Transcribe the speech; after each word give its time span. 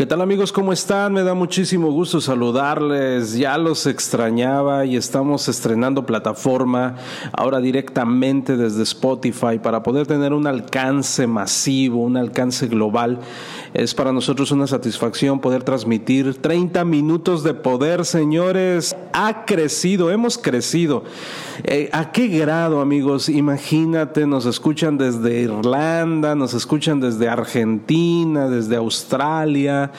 ¿Qué 0.00 0.06
tal 0.06 0.22
amigos? 0.22 0.50
¿Cómo 0.50 0.72
están? 0.72 1.12
Me 1.12 1.22
da 1.22 1.34
muchísimo 1.34 1.92
gusto 1.92 2.22
saludarles. 2.22 3.36
Ya 3.36 3.58
los 3.58 3.86
extrañaba 3.86 4.86
y 4.86 4.96
estamos 4.96 5.46
estrenando 5.46 6.06
plataforma 6.06 6.96
ahora 7.32 7.60
directamente 7.60 8.56
desde 8.56 8.82
Spotify 8.84 9.58
para 9.62 9.82
poder 9.82 10.06
tener 10.06 10.32
un 10.32 10.46
alcance 10.46 11.26
masivo, 11.26 12.02
un 12.02 12.16
alcance 12.16 12.66
global. 12.66 13.18
Es 13.74 13.94
para 13.94 14.12
nosotros 14.12 14.50
una 14.50 14.66
satisfacción 14.66 15.40
poder 15.40 15.62
transmitir 15.62 16.34
30 16.34 16.84
minutos 16.84 17.42
de 17.42 17.54
poder, 17.54 18.04
señores. 18.04 18.96
Ha 19.12 19.44
crecido, 19.44 20.10
hemos 20.10 20.38
crecido. 20.38 21.04
Eh, 21.64 21.88
¿A 21.92 22.10
qué 22.12 22.28
grado, 22.28 22.80
amigos? 22.80 23.28
Imagínate, 23.28 24.26
nos 24.26 24.46
escuchan 24.46 24.98
desde 24.98 25.40
Irlanda, 25.40 26.34
nos 26.34 26.54
escuchan 26.54 27.00
desde 27.00 27.28
Argentina, 27.28 28.48
desde 28.48 28.76
Australia 28.76 29.90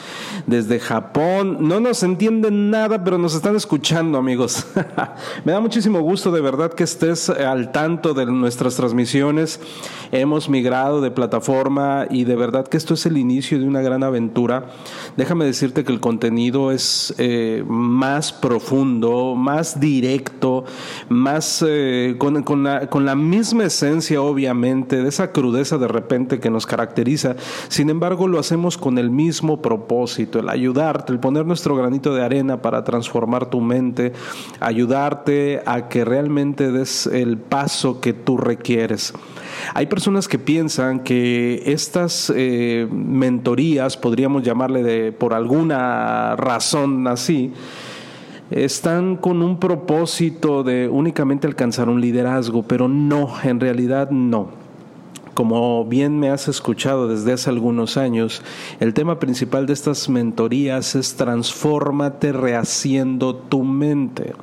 desde 0.46 0.80
Japón. 0.80 1.58
No 1.60 1.80
nos 1.80 2.02
entienden 2.02 2.70
nada, 2.70 3.02
pero 3.04 3.18
nos 3.18 3.34
están 3.34 3.56
escuchando, 3.56 4.18
amigos. 4.18 4.66
Me 5.44 5.52
da 5.52 5.60
muchísimo 5.60 6.00
gusto 6.00 6.30
de 6.30 6.40
verdad 6.40 6.72
que 6.72 6.84
estés 6.84 7.28
al 7.30 7.72
tanto 7.72 8.14
de 8.14 8.26
nuestras 8.26 8.76
transmisiones. 8.76 9.60
Hemos 10.10 10.48
migrado 10.48 11.00
de 11.00 11.10
plataforma 11.10 12.06
y 12.10 12.24
de 12.24 12.36
verdad 12.36 12.66
que 12.66 12.76
esto 12.76 12.94
es 12.94 13.06
el 13.06 13.16
inicio 13.16 13.58
de 13.62 13.68
una 13.68 13.82
gran 13.82 14.02
aventura. 14.02 14.66
Déjame 15.16 15.44
decirte 15.44 15.84
que 15.84 15.92
el 15.92 16.00
contenido 16.00 16.70
es 16.70 17.14
eh, 17.18 17.64
más 17.66 18.32
profundo, 18.32 19.34
más 19.34 19.80
directo, 19.80 20.64
más 21.08 21.64
eh, 21.66 22.16
con, 22.18 22.42
con, 22.42 22.64
la, 22.64 22.88
con 22.88 23.04
la 23.04 23.14
misma 23.14 23.64
esencia, 23.64 24.20
obviamente, 24.22 25.02
de 25.02 25.08
esa 25.08 25.32
crudeza 25.32 25.78
de 25.78 25.88
repente 25.88 26.40
que 26.40 26.50
nos 26.50 26.66
caracteriza. 26.66 27.36
Sin 27.68 27.90
embargo, 27.90 28.28
lo 28.28 28.38
hacemos 28.38 28.78
con 28.78 28.98
el 28.98 29.10
mismo 29.10 29.62
propósito 29.62 30.38
el 30.38 30.48
ayudarte, 30.48 31.12
el 31.12 31.20
poner 31.20 31.46
nuestro 31.46 31.76
granito 31.76 32.14
de 32.14 32.22
arena 32.22 32.62
para 32.62 32.84
transformar 32.84 33.46
tu 33.46 33.60
mente, 33.60 34.12
ayudarte 34.60 35.62
a 35.66 35.88
que 35.88 36.04
realmente 36.04 36.72
des 36.72 37.06
el 37.06 37.38
paso 37.38 38.00
que 38.00 38.12
tú 38.12 38.36
requieres. 38.36 39.12
Hay 39.74 39.86
personas 39.86 40.28
que 40.28 40.38
piensan 40.38 41.00
que 41.00 41.62
estas 41.66 42.32
eh, 42.34 42.88
mentorías, 42.90 43.51
podríamos 43.96 44.42
llamarle 44.42 44.82
de, 44.82 45.12
por 45.12 45.34
alguna 45.34 46.36
razón 46.36 47.06
así, 47.06 47.52
están 48.50 49.16
con 49.16 49.42
un 49.42 49.58
propósito 49.58 50.62
de 50.62 50.88
únicamente 50.88 51.46
alcanzar 51.46 51.88
un 51.88 52.00
liderazgo, 52.00 52.62
pero 52.62 52.88
no, 52.88 53.34
en 53.42 53.60
realidad 53.60 54.10
no. 54.10 54.61
Como 55.34 55.84
bien 55.86 56.18
me 56.18 56.28
has 56.28 56.46
escuchado 56.48 57.08
desde 57.08 57.32
hace 57.32 57.48
algunos 57.48 57.96
años, 57.96 58.42
el 58.80 58.92
tema 58.92 59.18
principal 59.18 59.64
de 59.64 59.72
estas 59.72 60.10
mentorías 60.10 60.94
es 60.94 61.16
transfórmate 61.16 62.32
rehaciendo 62.32 63.34
tu 63.34 63.62
mente. 63.62 64.34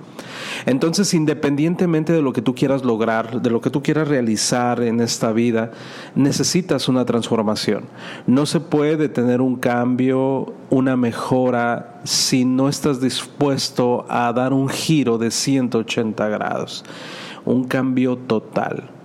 Entonces, 0.65 1.13
independientemente 1.13 2.11
de 2.11 2.23
lo 2.23 2.33
que 2.33 2.41
tú 2.41 2.55
quieras 2.55 2.83
lograr, 2.83 3.41
de 3.41 3.49
lo 3.51 3.61
que 3.61 3.69
tú 3.69 3.83
quieras 3.83 4.07
realizar 4.07 4.81
en 4.81 4.99
esta 4.99 5.31
vida, 5.31 5.71
necesitas 6.15 6.87
una 6.89 7.05
transformación. 7.05 7.85
No 8.25 8.47
se 8.47 8.59
puede 8.59 9.09
tener 9.09 9.41
un 9.41 9.57
cambio, 9.57 10.53
una 10.71 10.97
mejora, 10.97 12.01
si 12.03 12.45
no 12.45 12.67
estás 12.67 12.99
dispuesto 12.99 14.05
a 14.09 14.33
dar 14.33 14.53
un 14.53 14.69
giro 14.69 15.17
de 15.17 15.29
180 15.29 16.27
grados, 16.29 16.83
un 17.45 17.65
cambio 17.65 18.17
total. 18.17 18.98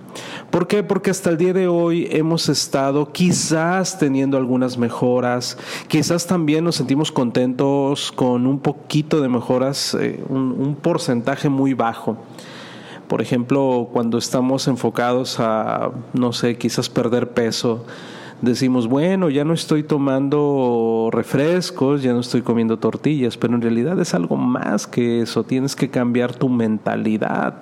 ¿Por 0.55 0.67
qué? 0.67 0.83
Porque 0.83 1.11
hasta 1.11 1.29
el 1.29 1.37
día 1.37 1.51
de 1.51 1.67
hoy 1.67 2.07
hemos 2.11 2.47
estado 2.47 3.11
quizás 3.11 3.99
teniendo 3.99 4.37
algunas 4.37 4.77
mejoras, 4.77 5.57
quizás 5.89 6.27
también 6.27 6.63
nos 6.63 6.77
sentimos 6.77 7.11
contentos 7.11 8.13
con 8.13 8.47
un 8.47 8.59
poquito 8.59 9.19
de 9.19 9.27
mejoras, 9.27 9.97
eh, 9.99 10.23
un 10.29 10.77
porcentaje 10.81 11.49
muy 11.49 11.73
bajo. 11.73 12.15
Por 13.09 13.21
ejemplo, 13.21 13.89
cuando 13.91 14.17
estamos 14.17 14.69
enfocados 14.69 15.41
a, 15.41 15.91
no 16.13 16.31
sé, 16.31 16.57
quizás 16.57 16.87
perder 16.87 17.31
peso, 17.31 17.85
decimos, 18.41 18.87
bueno, 18.87 19.29
ya 19.29 19.43
no 19.45 19.53
estoy 19.53 19.83
tomando 19.83 21.09
refrescos, 21.11 22.03
ya 22.03 22.13
no 22.13 22.19
estoy 22.19 22.41
comiendo 22.41 22.77
tortillas, 22.77 23.37
pero 23.37 23.55
en 23.55 23.61
realidad 23.61 23.99
es 23.99 24.13
algo 24.13 24.35
más 24.35 24.87
que 24.87 25.21
eso, 25.21 25.43
tienes 25.43 25.75
que 25.75 25.89
cambiar 25.89 26.33
tu 26.33 26.49
mentalidad, 26.49 27.55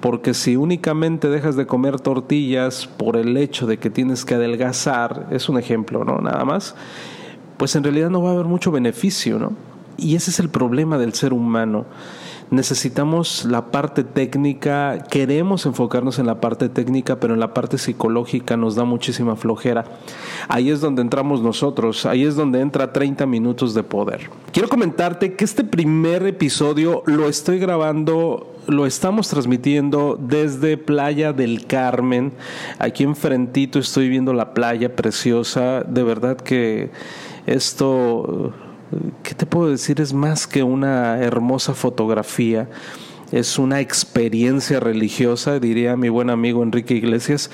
porque 0.00 0.34
si 0.34 0.56
únicamente 0.56 1.28
dejas 1.28 1.56
de 1.56 1.66
comer 1.66 2.00
tortillas 2.00 2.86
por 2.86 3.16
el 3.16 3.36
hecho 3.36 3.66
de 3.66 3.78
que 3.78 3.90
tienes 3.90 4.24
que 4.24 4.34
adelgazar, 4.34 5.28
es 5.30 5.48
un 5.48 5.58
ejemplo, 5.58 6.04
¿no? 6.04 6.18
Nada 6.18 6.44
más, 6.44 6.74
pues 7.56 7.74
en 7.76 7.84
realidad 7.84 8.10
no 8.10 8.22
va 8.22 8.30
a 8.30 8.34
haber 8.34 8.46
mucho 8.46 8.70
beneficio, 8.70 9.38
¿no? 9.38 9.52
Y 9.96 10.16
ese 10.16 10.30
es 10.30 10.40
el 10.40 10.48
problema 10.48 10.98
del 10.98 11.12
ser 11.14 11.32
humano 11.32 11.86
necesitamos 12.52 13.46
la 13.46 13.72
parte 13.72 14.04
técnica, 14.04 15.04
queremos 15.10 15.64
enfocarnos 15.64 16.18
en 16.18 16.26
la 16.26 16.40
parte 16.40 16.68
técnica, 16.68 17.18
pero 17.18 17.32
en 17.32 17.40
la 17.40 17.54
parte 17.54 17.78
psicológica 17.78 18.58
nos 18.58 18.74
da 18.76 18.84
muchísima 18.84 19.36
flojera. 19.36 19.84
Ahí 20.48 20.70
es 20.70 20.82
donde 20.82 21.00
entramos 21.00 21.40
nosotros, 21.40 22.04
ahí 22.04 22.24
es 22.24 22.36
donde 22.36 22.60
entra 22.60 22.92
30 22.92 23.24
minutos 23.24 23.72
de 23.72 23.82
poder. 23.82 24.28
Quiero 24.52 24.68
comentarte 24.68 25.34
que 25.34 25.44
este 25.44 25.64
primer 25.64 26.26
episodio 26.26 27.02
lo 27.06 27.28
estoy 27.28 27.58
grabando 27.58 28.48
lo 28.68 28.86
estamos 28.86 29.28
transmitiendo 29.28 30.16
desde 30.20 30.76
Playa 30.76 31.32
del 31.32 31.66
Carmen. 31.66 32.32
Aquí 32.78 33.02
enfrentito 33.02 33.80
estoy 33.80 34.08
viendo 34.08 34.32
la 34.32 34.54
playa 34.54 34.94
preciosa. 34.94 35.82
De 35.82 36.04
verdad 36.04 36.36
que 36.36 36.90
esto 37.46 38.52
¿qué 39.22 39.34
te 39.34 39.46
puedo 39.46 39.70
decir? 39.70 40.00
Es 40.00 40.12
más 40.12 40.46
que 40.46 40.62
una 40.62 41.18
hermosa 41.18 41.74
fotografía. 41.74 42.68
Es 43.30 43.58
una 43.58 43.80
experiencia 43.80 44.78
religiosa, 44.78 45.58
diría 45.58 45.96
mi 45.96 46.10
buen 46.10 46.28
amigo 46.28 46.62
Enrique 46.62 46.94
Iglesias, 46.94 47.50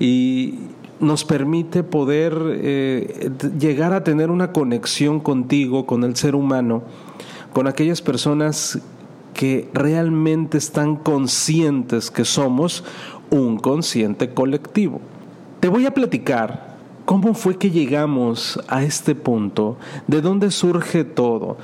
y 0.00 0.54
nos 1.00 1.24
permite 1.24 1.82
poder 1.82 2.34
eh, 2.54 3.30
llegar 3.58 3.92
a 3.92 4.04
tener 4.04 4.30
una 4.30 4.52
conexión 4.52 5.20
contigo, 5.20 5.86
con 5.86 6.04
el 6.04 6.16
ser 6.16 6.34
humano, 6.34 6.82
con 7.52 7.66
aquellas 7.66 8.00
personas 8.00 8.80
que 9.34 9.68
realmente 9.72 10.58
están 10.58 10.96
conscientes 10.96 12.10
que 12.10 12.24
somos 12.24 12.82
un 13.30 13.58
consciente 13.58 14.32
colectivo. 14.34 15.00
Te 15.60 15.68
voy 15.68 15.86
a 15.86 15.92
platicar 15.92 16.67
¿Cómo 17.08 17.32
fue 17.32 17.56
que 17.56 17.70
llegamos 17.70 18.60
a 18.68 18.82
este 18.82 19.14
punto? 19.14 19.78
¿De 20.06 20.20
dónde 20.20 20.50
surge 20.50 21.04
todo? 21.04 21.56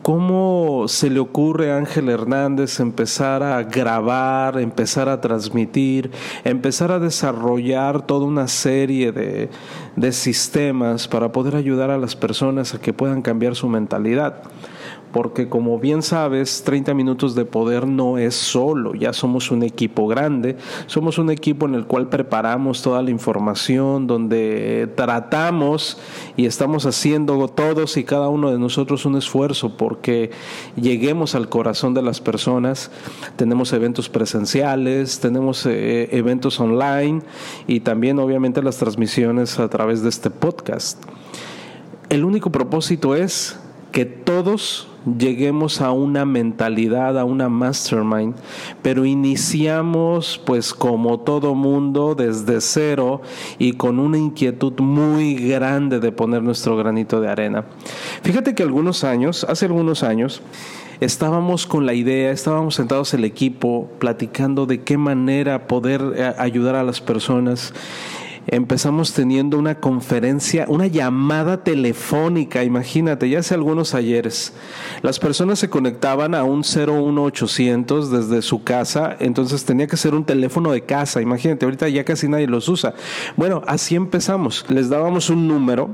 ¿Cómo 0.00 0.86
se 0.88 1.10
le 1.10 1.20
ocurre 1.20 1.70
a 1.70 1.76
Ángel 1.76 2.08
Hernández 2.08 2.80
empezar 2.80 3.42
a 3.42 3.62
grabar, 3.62 4.58
empezar 4.58 5.10
a 5.10 5.20
transmitir, 5.20 6.10
empezar 6.44 6.92
a 6.92 6.98
desarrollar 6.98 8.06
toda 8.06 8.24
una 8.24 8.48
serie 8.48 9.12
de, 9.12 9.50
de 9.96 10.12
sistemas 10.12 11.08
para 11.08 11.30
poder 11.30 11.56
ayudar 11.56 11.90
a 11.90 11.98
las 11.98 12.16
personas 12.16 12.72
a 12.72 12.80
que 12.80 12.94
puedan 12.94 13.20
cambiar 13.20 13.54
su 13.54 13.68
mentalidad? 13.68 14.44
Porque 15.16 15.48
como 15.48 15.78
bien 15.78 16.02
sabes, 16.02 16.62
30 16.62 16.92
minutos 16.92 17.34
de 17.34 17.46
poder 17.46 17.86
no 17.86 18.18
es 18.18 18.34
solo, 18.34 18.94
ya 18.94 19.14
somos 19.14 19.50
un 19.50 19.62
equipo 19.62 20.06
grande, 20.06 20.58
somos 20.88 21.16
un 21.16 21.30
equipo 21.30 21.64
en 21.64 21.74
el 21.74 21.86
cual 21.86 22.10
preparamos 22.10 22.82
toda 22.82 23.00
la 23.02 23.10
información, 23.10 24.06
donde 24.06 24.92
tratamos 24.94 25.96
y 26.36 26.44
estamos 26.44 26.84
haciendo 26.84 27.48
todos 27.48 27.96
y 27.96 28.04
cada 28.04 28.28
uno 28.28 28.50
de 28.50 28.58
nosotros 28.58 29.06
un 29.06 29.16
esfuerzo 29.16 29.78
porque 29.78 30.32
lleguemos 30.78 31.34
al 31.34 31.48
corazón 31.48 31.94
de 31.94 32.02
las 32.02 32.20
personas. 32.20 32.90
Tenemos 33.36 33.72
eventos 33.72 34.10
presenciales, 34.10 35.18
tenemos 35.18 35.64
eh, 35.64 36.10
eventos 36.12 36.60
online 36.60 37.22
y 37.66 37.80
también 37.80 38.18
obviamente 38.18 38.62
las 38.62 38.76
transmisiones 38.76 39.58
a 39.60 39.70
través 39.70 40.02
de 40.02 40.10
este 40.10 40.28
podcast. 40.28 41.02
El 42.10 42.22
único 42.22 42.52
propósito 42.52 43.14
es 43.14 43.58
que 43.96 44.04
todos 44.04 44.88
lleguemos 45.18 45.80
a 45.80 45.90
una 45.90 46.26
mentalidad, 46.26 47.18
a 47.18 47.24
una 47.24 47.48
mastermind, 47.48 48.34
pero 48.82 49.06
iniciamos 49.06 50.38
pues 50.44 50.74
como 50.74 51.20
todo 51.20 51.54
mundo 51.54 52.14
desde 52.14 52.60
cero 52.60 53.22
y 53.58 53.72
con 53.72 53.98
una 53.98 54.18
inquietud 54.18 54.78
muy 54.80 55.34
grande 55.36 55.98
de 55.98 56.12
poner 56.12 56.42
nuestro 56.42 56.76
granito 56.76 57.22
de 57.22 57.28
arena. 57.28 57.64
Fíjate 58.22 58.54
que 58.54 58.62
algunos 58.62 59.02
años, 59.02 59.46
hace 59.48 59.64
algunos 59.64 60.02
años, 60.02 60.42
estábamos 61.00 61.66
con 61.66 61.86
la 61.86 61.94
idea, 61.94 62.30
estábamos 62.32 62.74
sentados 62.74 63.14
el 63.14 63.24
equipo 63.24 63.90
platicando 63.98 64.66
de 64.66 64.82
qué 64.82 64.98
manera 64.98 65.68
poder 65.68 66.02
eh, 66.16 66.34
ayudar 66.36 66.74
a 66.74 66.82
las 66.82 67.00
personas 67.00 67.72
empezamos 68.46 69.12
teniendo 69.12 69.58
una 69.58 69.76
conferencia, 69.76 70.66
una 70.68 70.86
llamada 70.86 71.64
telefónica, 71.64 72.64
imagínate, 72.64 73.28
ya 73.28 73.40
hace 73.40 73.54
algunos 73.54 73.94
ayeres. 73.94 74.52
Las 75.02 75.18
personas 75.18 75.58
se 75.58 75.70
conectaban 75.70 76.34
a 76.34 76.44
un 76.44 76.60
01800 76.60 78.10
desde 78.10 78.42
su 78.42 78.62
casa, 78.62 79.16
entonces 79.20 79.64
tenía 79.64 79.86
que 79.86 79.96
ser 79.96 80.14
un 80.14 80.24
teléfono 80.24 80.72
de 80.72 80.82
casa, 80.82 81.20
imagínate, 81.20 81.64
ahorita 81.64 81.88
ya 81.88 82.04
casi 82.04 82.28
nadie 82.28 82.46
los 82.46 82.68
usa. 82.68 82.94
Bueno, 83.36 83.62
así 83.66 83.96
empezamos, 83.96 84.64
les 84.68 84.88
dábamos 84.88 85.30
un 85.30 85.48
número 85.48 85.90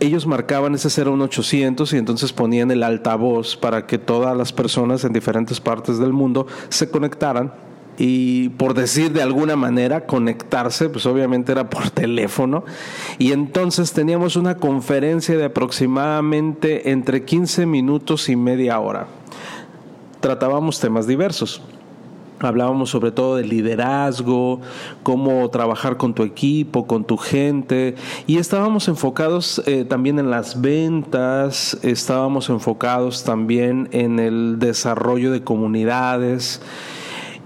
ellos 0.00 0.26
marcaban 0.26 0.74
ese 0.74 1.04
01800 1.04 1.92
y 1.92 1.96
entonces 1.96 2.32
ponían 2.32 2.70
el 2.70 2.82
altavoz 2.82 3.56
para 3.56 3.86
que 3.86 3.96
todas 3.96 4.36
las 4.36 4.52
personas 4.52 5.04
en 5.04 5.12
diferentes 5.12 5.60
partes 5.60 5.98
del 5.98 6.12
mundo 6.12 6.46
se 6.68 6.90
conectaran 6.90 7.52
y 7.98 8.48
por 8.50 8.74
decir 8.74 9.12
de 9.12 9.22
alguna 9.22 9.56
manera 9.56 10.06
conectarse, 10.06 10.88
pues 10.88 11.06
obviamente 11.06 11.52
era 11.52 11.70
por 11.70 11.90
teléfono. 11.90 12.64
Y 13.18 13.32
entonces 13.32 13.92
teníamos 13.92 14.36
una 14.36 14.56
conferencia 14.56 15.36
de 15.36 15.44
aproximadamente 15.44 16.90
entre 16.90 17.24
15 17.24 17.66
minutos 17.66 18.28
y 18.28 18.36
media 18.36 18.78
hora. 18.80 19.06
Tratábamos 20.20 20.80
temas 20.80 21.06
diversos. 21.06 21.62
Hablábamos 22.40 22.90
sobre 22.90 23.12
todo 23.12 23.36
de 23.36 23.44
liderazgo, 23.44 24.60
cómo 25.02 25.48
trabajar 25.50 25.96
con 25.96 26.14
tu 26.14 26.24
equipo, 26.24 26.86
con 26.86 27.04
tu 27.04 27.16
gente, 27.16 27.94
y 28.26 28.38
estábamos 28.38 28.88
enfocados 28.88 29.62
eh, 29.66 29.84
también 29.84 30.18
en 30.18 30.30
las 30.30 30.60
ventas, 30.60 31.78
estábamos 31.82 32.50
enfocados 32.50 33.24
también 33.24 33.88
en 33.92 34.18
el 34.18 34.58
desarrollo 34.58 35.30
de 35.30 35.42
comunidades, 35.42 36.60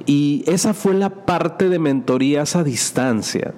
y 0.08 0.42
esa 0.46 0.72
fue 0.72 0.94
la 0.94 1.10
parte 1.26 1.68
de 1.68 1.78
mentorías 1.78 2.56
a 2.56 2.64
distancia. 2.64 3.52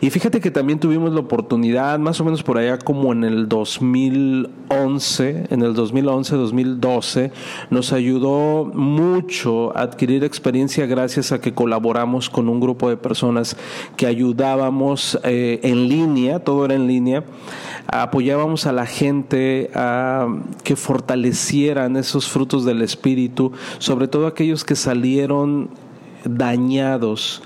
Y 0.00 0.10
fíjate 0.10 0.40
que 0.40 0.50
también 0.50 0.78
tuvimos 0.78 1.12
la 1.12 1.20
oportunidad, 1.20 1.98
más 1.98 2.20
o 2.20 2.24
menos 2.24 2.42
por 2.42 2.58
allá 2.58 2.78
como 2.78 3.12
en 3.12 3.24
el 3.24 3.48
2011, 3.48 5.46
en 5.50 5.62
el 5.62 5.74
2011-2012, 5.74 7.30
nos 7.70 7.92
ayudó 7.92 8.64
mucho 8.74 9.76
a 9.76 9.82
adquirir 9.82 10.24
experiencia 10.24 10.86
gracias 10.86 11.32
a 11.32 11.40
que 11.40 11.54
colaboramos 11.54 12.28
con 12.28 12.48
un 12.48 12.60
grupo 12.60 12.88
de 12.88 12.96
personas 12.96 13.56
que 13.96 14.06
ayudábamos 14.06 15.18
eh, 15.24 15.60
en 15.62 15.88
línea, 15.88 16.40
todo 16.40 16.66
era 16.66 16.74
en 16.74 16.86
línea, 16.86 17.24
apoyábamos 17.86 18.66
a 18.66 18.72
la 18.72 18.86
gente 18.86 19.70
a 19.74 20.28
que 20.62 20.76
fortalecieran 20.76 21.96
esos 21.96 22.28
frutos 22.28 22.64
del 22.64 22.82
Espíritu, 22.82 23.52
sobre 23.78 24.08
todo 24.08 24.26
aquellos 24.26 24.64
que 24.64 24.76
salieron 24.76 25.70
dañados 26.24 27.42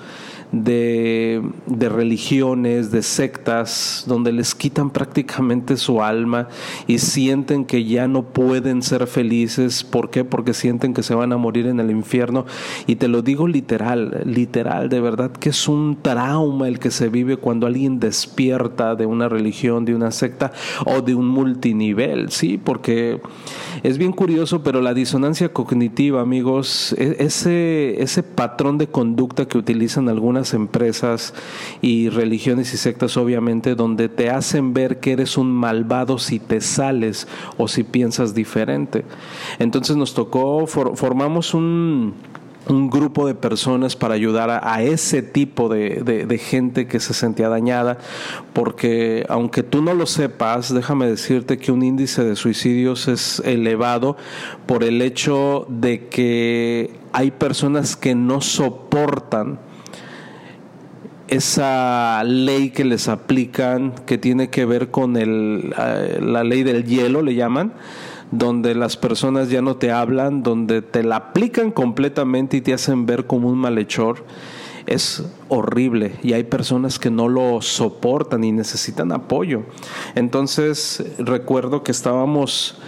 de, 0.52 1.42
de, 1.66 1.88
religiones, 1.88 2.90
de 2.90 3.02
sectas, 3.02 4.04
donde 4.06 4.32
les 4.32 4.54
quitan 4.54 4.90
prácticamente 4.90 5.76
su 5.76 6.02
alma 6.02 6.48
y 6.86 6.98
sienten 6.98 7.64
que 7.64 7.84
ya 7.84 8.08
no 8.08 8.22
pueden 8.22 8.82
ser 8.82 9.06
felices. 9.06 9.84
¿Por 9.84 10.10
qué? 10.10 10.24
Porque 10.24 10.54
sienten 10.54 10.94
que 10.94 11.02
se 11.02 11.14
van 11.14 11.32
a 11.32 11.36
morir 11.36 11.66
en 11.66 11.80
el 11.80 11.90
infierno. 11.90 12.46
Y 12.86 12.96
te 12.96 13.08
lo 13.08 13.22
digo 13.22 13.46
literal, 13.46 14.22
literal, 14.24 14.88
de 14.88 15.00
verdad 15.00 15.30
que 15.30 15.50
es 15.50 15.68
un 15.68 15.98
trauma 16.02 16.68
el 16.68 16.78
que 16.78 16.90
se 16.90 17.08
vive 17.08 17.36
cuando 17.36 17.66
alguien 17.66 18.00
despierta 18.00 18.94
de 18.94 19.06
una 19.06 19.28
religión, 19.28 19.84
de 19.84 19.94
una 19.94 20.10
secta 20.10 20.52
o 20.84 21.00
de 21.00 21.14
un 21.14 21.28
multinivel, 21.28 22.30
¿sí? 22.30 22.58
Porque 22.62 23.20
es 23.82 23.98
bien 23.98 24.12
curioso, 24.12 24.62
pero 24.62 24.80
la 24.80 24.94
disonancia 24.94 25.52
cognitiva, 25.52 26.20
amigos, 26.20 26.94
e, 26.98 27.16
ese, 27.20 28.02
ese 28.02 28.22
patrón 28.22 28.78
de 28.78 28.88
conducta 28.88 29.46
que 29.46 29.58
utilizan 29.58 30.08
algunas 30.08 30.39
empresas 30.54 31.34
y 31.80 32.08
religiones 32.08 32.72
y 32.74 32.76
sectas, 32.76 33.16
obviamente, 33.16 33.74
donde 33.74 34.08
te 34.08 34.30
hacen 34.30 34.74
ver 34.74 35.00
que 35.00 35.12
eres 35.12 35.36
un 35.36 35.52
malvado 35.52 36.18
si 36.18 36.38
te 36.38 36.60
sales 36.60 37.28
o 37.56 37.68
si 37.68 37.84
piensas 37.84 38.34
diferente. 38.34 39.04
Entonces 39.58 39.96
nos 39.96 40.14
tocó, 40.14 40.66
formamos 40.66 41.54
un 41.54 42.14
un 42.70 42.90
grupo 42.90 43.26
de 43.26 43.34
personas 43.34 43.96
para 43.96 44.14
ayudar 44.14 44.50
a, 44.50 44.82
ese 44.82 45.22
tipo 45.22 45.68
de, 45.68 46.40
gente 46.42 46.86
que 46.86 47.00
se 47.00 47.14
sentía 47.14 47.48
dañada, 47.48 47.98
porque 48.52 49.24
aunque 49.28 49.62
tú 49.62 49.82
no 49.82 49.94
lo 49.94 50.06
sepas, 50.06 50.72
déjame 50.72 51.06
decirte 51.06 51.58
que 51.58 51.72
un 51.72 51.82
índice 51.82 52.24
de 52.24 52.36
suicidios 52.36 53.08
es 53.08 53.40
elevado 53.44 54.16
por 54.66 54.84
el 54.84 55.02
hecho 55.02 55.66
de 55.68 56.08
que 56.08 56.90
hay 57.12 57.30
personas 57.30 57.96
que 57.96 58.14
no 58.14 58.40
soportan 58.40 59.58
esa 61.30 62.22
ley 62.24 62.70
que 62.70 62.84
les 62.84 63.08
aplican, 63.08 63.94
que 64.04 64.18
tiene 64.18 64.50
que 64.50 64.64
ver 64.64 64.90
con 64.90 65.16
el, 65.16 65.72
eh, 65.78 66.18
la 66.20 66.44
ley 66.44 66.64
del 66.64 66.84
hielo, 66.84 67.22
le 67.22 67.34
llaman, 67.34 67.72
donde 68.32 68.74
las 68.74 68.96
personas 68.96 69.48
ya 69.48 69.62
no 69.62 69.76
te 69.76 69.92
hablan, 69.92 70.42
donde 70.42 70.82
te 70.82 71.02
la 71.02 71.16
aplican 71.16 71.70
completamente 71.70 72.56
y 72.56 72.60
te 72.60 72.74
hacen 72.74 73.06
ver 73.06 73.26
como 73.26 73.48
un 73.48 73.58
malhechor, 73.58 74.24
es 74.86 75.22
horrible 75.48 76.16
y 76.22 76.32
hay 76.32 76.44
personas 76.44 76.98
que 76.98 77.10
no 77.10 77.28
lo 77.28 77.62
soportan 77.62 78.42
y 78.42 78.50
necesitan 78.50 79.12
apoyo. 79.12 79.62
Entonces 80.16 81.04
recuerdo 81.18 81.84
que 81.84 81.92
estábamos 81.92 82.80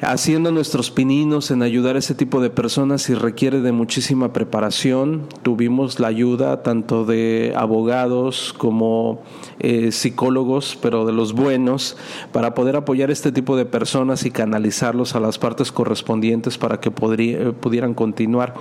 haciendo 0.00 0.52
nuestros 0.52 0.90
pininos 0.90 1.50
en 1.50 1.62
ayudar 1.62 1.96
a 1.96 2.00
ese 2.00 2.14
tipo 2.14 2.40
de 2.40 2.50
personas 2.50 3.08
y 3.08 3.14
requiere 3.14 3.60
de 3.60 3.72
muchísima 3.72 4.32
preparación. 4.32 5.26
Tuvimos 5.42 6.00
la 6.00 6.08
ayuda 6.08 6.62
tanto 6.62 7.04
de 7.04 7.54
abogados 7.56 8.54
como 8.56 9.22
eh, 9.58 9.92
psicólogos, 9.92 10.78
pero 10.80 11.06
de 11.06 11.12
los 11.12 11.32
buenos, 11.32 11.96
para 12.32 12.54
poder 12.54 12.76
apoyar 12.76 13.10
a 13.10 13.12
este 13.12 13.32
tipo 13.32 13.56
de 13.56 13.64
personas 13.64 14.26
y 14.26 14.30
canalizarlos 14.30 15.14
a 15.14 15.20
las 15.20 15.38
partes 15.38 15.72
correspondientes 15.72 16.58
para 16.58 16.78
que 16.80 16.90
eh, 16.90 17.52
pudieran 17.58 17.94
continuar. 17.94 18.54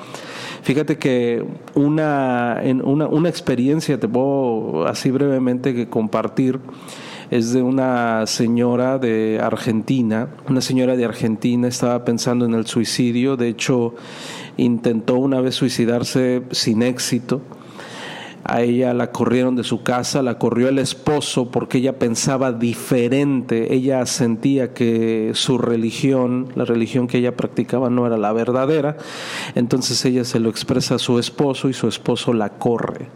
Fíjate 0.61 0.97
que 0.97 1.45
una, 1.73 2.61
una, 2.83 3.07
una 3.07 3.29
experiencia, 3.29 3.99
te 3.99 4.07
puedo 4.07 4.87
así 4.87 5.11
brevemente 5.11 5.89
compartir, 5.89 6.59
es 7.31 7.53
de 7.53 7.61
una 7.61 8.25
señora 8.27 8.97
de 8.97 9.39
Argentina. 9.41 10.29
Una 10.47 10.61
señora 10.61 10.95
de 10.95 11.05
Argentina 11.05 11.67
estaba 11.67 12.05
pensando 12.05 12.45
en 12.45 12.53
el 12.53 12.67
suicidio, 12.67 13.35
de 13.37 13.49
hecho 13.49 13.95
intentó 14.57 15.15
una 15.15 15.41
vez 15.41 15.55
suicidarse 15.55 16.43
sin 16.51 16.81
éxito. 16.81 17.41
A 18.47 18.61
ella 18.61 18.93
la 18.93 19.11
corrieron 19.11 19.55
de 19.55 19.63
su 19.63 19.81
casa, 19.81 20.21
la 20.21 20.37
corrió 20.37 20.69
el 20.69 20.77
esposo 20.77 21.49
porque 21.49 21.79
ella 21.79 21.97
pensaba 21.97 22.51
diferente, 22.51 23.73
ella 23.73 24.05
sentía 24.05 24.71
que 24.71 25.31
su 25.33 25.57
religión, 25.57 26.49
la 26.53 26.63
religión 26.63 27.07
que 27.07 27.17
ella 27.17 27.35
practicaba 27.35 27.89
no 27.89 28.05
era 28.05 28.17
la 28.17 28.31
verdadera, 28.33 28.97
entonces 29.55 30.05
ella 30.05 30.23
se 30.25 30.39
lo 30.39 30.51
expresa 30.51 30.95
a 30.95 30.99
su 30.99 31.17
esposo 31.17 31.69
y 31.69 31.73
su 31.73 31.87
esposo 31.87 32.33
la 32.33 32.49
corre. 32.49 33.07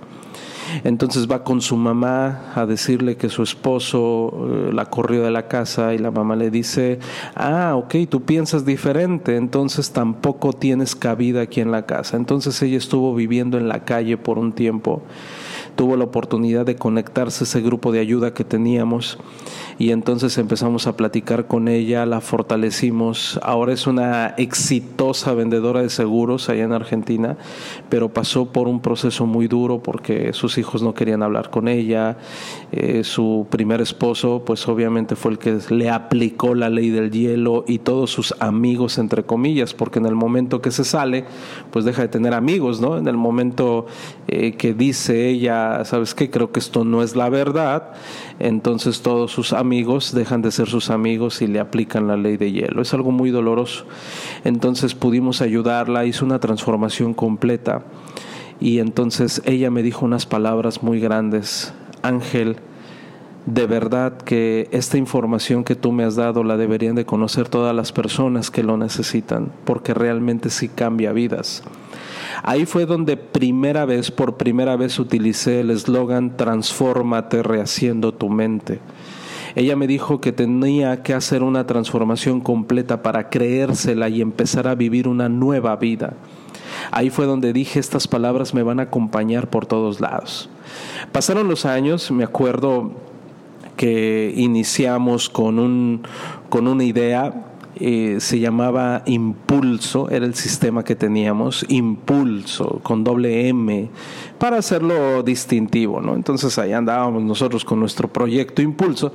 Entonces 0.84 1.28
va 1.30 1.44
con 1.44 1.62
su 1.62 1.76
mamá 1.76 2.52
a 2.56 2.66
decirle 2.66 3.18
que 3.18 3.30
su 3.30 3.44
esposo 3.44 4.32
eh, 4.34 4.74
la 4.74 4.86
corrió 4.86 5.24
de 5.24 5.32
la 5.32 5.48
casa 5.48 5.94
y 5.94 5.98
la 5.98 6.12
mamá 6.12 6.36
le 6.36 6.50
dice, 6.50 7.00
ah, 7.36 7.76
ok, 7.76 7.96
tú 8.10 8.22
piensas 8.22 8.66
diferente, 8.66 9.36
entonces 9.36 9.92
tampoco 9.92 10.54
tienes 10.54 10.96
cabida 10.96 11.42
aquí 11.42 11.62
en 11.62 11.72
la 11.72 11.86
casa. 11.86 12.18
Entonces 12.18 12.62
ella 12.62 12.78
estuvo 12.78 13.14
viviendo 13.16 13.58
en 13.58 13.68
la 13.68 13.86
calle 13.86 14.18
por 14.18 14.40
un 14.40 14.54
tiempo 14.54 15.02
tuvo 15.80 15.96
la 15.96 16.04
oportunidad 16.04 16.66
de 16.66 16.76
conectarse 16.76 17.42
a 17.42 17.48
ese 17.48 17.62
grupo 17.62 17.94
de 17.94 18.02
ayuda 18.02 18.34
que 18.34 18.44
teníamos 18.44 19.18
y 19.78 19.92
entonces 19.92 20.38
empezamos 20.38 20.88
a 20.88 20.98
platicar 20.98 21.48
con 21.48 21.70
ella, 21.70 22.06
la 22.06 22.20
fortalecimos. 22.20 23.40
Ahora 23.42 23.72
es 23.72 23.88
una 23.88 24.34
exitosa 24.36 25.34
vendedora 25.34 25.82
de 25.82 25.90
seguros 25.90 26.50
allá 26.50 26.66
en 26.66 26.74
Argentina, 26.74 27.38
pero 27.88 28.10
pasó 28.10 28.52
por 28.52 28.68
un 28.68 28.82
proceso 28.82 29.26
muy 29.26 29.48
duro 29.48 29.82
porque 29.82 30.34
sus 30.34 30.58
hijos 30.58 30.84
no 30.84 30.94
querían 30.94 31.24
hablar 31.24 31.50
con 31.50 31.70
ella. 31.70 32.18
Eh, 32.74 33.06
su 33.06 33.48
primer 33.50 33.80
esposo, 33.80 34.44
pues 34.46 34.68
obviamente 34.68 35.16
fue 35.16 35.32
el 35.32 35.38
que 35.40 35.60
le 35.70 35.90
aplicó 35.90 36.56
la 36.56 36.70
ley 36.70 36.90
del 36.90 37.10
hielo 37.10 37.64
y 37.66 37.80
todos 37.80 38.12
sus 38.12 38.36
amigos, 38.42 38.98
entre 38.98 39.24
comillas, 39.24 39.74
porque 39.74 40.00
en 40.00 40.08
el 40.08 40.16
momento 40.16 40.62
que 40.62 40.72
se 40.72 40.84
sale, 40.84 41.24
pues 41.72 41.86
deja 41.86 42.02
de 42.02 42.10
tener 42.10 42.34
amigos, 42.34 42.82
¿no? 42.82 42.98
En 42.98 43.08
el 43.08 43.16
momento 43.16 43.86
eh, 44.28 44.58
que 44.58 44.74
dice 44.74 45.30
ella, 45.30 45.69
¿sabes 45.86 46.14
qué? 46.14 46.30
Creo 46.30 46.52
que 46.52 46.60
esto 46.60 46.84
no 46.84 47.04
es 47.04 47.16
la 47.16 47.30
verdad. 47.30 47.92
Entonces 48.40 49.02
todos 49.02 49.32
sus 49.32 49.54
amigos 49.54 50.14
dejan 50.14 50.42
de 50.42 50.52
ser 50.52 50.68
sus 50.68 50.90
amigos 50.90 51.42
y 51.42 51.48
le 51.48 51.60
aplican 51.60 52.08
la 52.08 52.18
ley 52.18 52.38
de 52.38 52.52
hielo. 52.52 52.82
Es 52.82 52.94
algo 52.94 53.12
muy 53.12 53.32
doloroso. 53.32 53.86
Entonces 54.44 54.96
pudimos 54.96 55.42
ayudarla, 55.42 56.06
hizo 56.06 56.26
una 56.26 56.40
transformación 56.40 57.14
completa. 57.14 57.84
Y 58.60 58.80
entonces 58.80 59.42
ella 59.46 59.72
me 59.72 59.84
dijo 59.84 60.06
unas 60.06 60.26
palabras 60.26 60.84
muy 60.84 61.00
grandes. 61.00 61.74
Ángel, 62.02 62.58
de 63.46 63.66
verdad 63.66 64.18
que 64.18 64.68
esta 64.72 64.98
información 64.98 65.64
que 65.64 65.76
tú 65.76 65.92
me 65.92 66.04
has 66.04 66.16
dado 66.16 66.44
la 66.44 66.58
deberían 66.58 66.96
de 66.96 67.06
conocer 67.06 67.48
todas 67.50 67.76
las 67.76 67.92
personas 67.92 68.52
que 68.52 68.64
lo 68.64 68.78
necesitan, 68.78 69.52
porque 69.66 69.94
realmente 69.94 70.50
sí 70.50 70.68
cambia 70.68 71.14
vidas. 71.14 71.64
Ahí 72.44 72.66
fue 72.66 72.86
donde 72.86 73.18
primera 73.18 73.86
vez, 73.86 74.12
por 74.12 74.38
primera 74.38 74.76
vez 74.76 75.00
utilicé 75.00 75.62
el 75.62 75.72
eslogan 75.72 76.38
Transfórmate 76.38 77.44
rehaciendo 77.44 78.14
tu 78.14 78.30
mente. 78.30 78.80
Ella 79.56 79.76
me 79.76 79.88
dijo 79.88 80.22
que 80.22 80.32
tenía 80.32 81.02
que 81.02 81.14
hacer 81.14 81.44
una 81.44 81.66
transformación 81.66 82.40
completa 82.40 83.02
para 83.02 83.30
creérsela 83.30 84.10
y 84.10 84.22
empezar 84.22 84.68
a 84.68 84.76
vivir 84.76 85.08
una 85.08 85.28
nueva 85.28 85.76
vida. 85.76 86.14
Ahí 86.92 87.10
fue 87.10 87.26
donde 87.26 87.54
dije, 87.54 87.80
estas 87.80 88.08
palabras 88.08 88.54
me 88.54 88.64
van 88.64 88.80
a 88.80 88.84
acompañar 88.84 89.50
por 89.50 89.66
todos 89.66 90.00
lados. 90.00 90.50
Pasaron 91.12 91.48
los 91.48 91.66
años, 91.66 92.12
me 92.12 92.24
acuerdo 92.24 92.92
que 93.76 94.34
iniciamos 94.36 95.30
con, 95.30 95.60
un, 95.60 96.04
con 96.50 96.68
una 96.68 96.84
idea, 96.84 97.46
eh, 97.80 98.18
se 98.20 98.40
llamaba 98.40 99.04
Impulso, 99.06 100.10
era 100.10 100.26
el 100.26 100.36
sistema 100.36 100.84
que 100.84 100.96
teníamos, 100.96 101.66
Impulso, 101.70 102.80
con 102.84 103.04
doble 103.04 103.48
M, 103.48 103.90
para 104.38 104.58
hacerlo 104.58 105.24
distintivo, 105.24 106.02
¿no? 106.02 106.16
Entonces 106.16 106.58
ahí 106.58 106.74
andábamos 106.74 107.24
nosotros 107.24 107.64
con 107.64 107.80
nuestro 107.80 108.08
proyecto 108.08 108.62
Impulso 108.62 109.14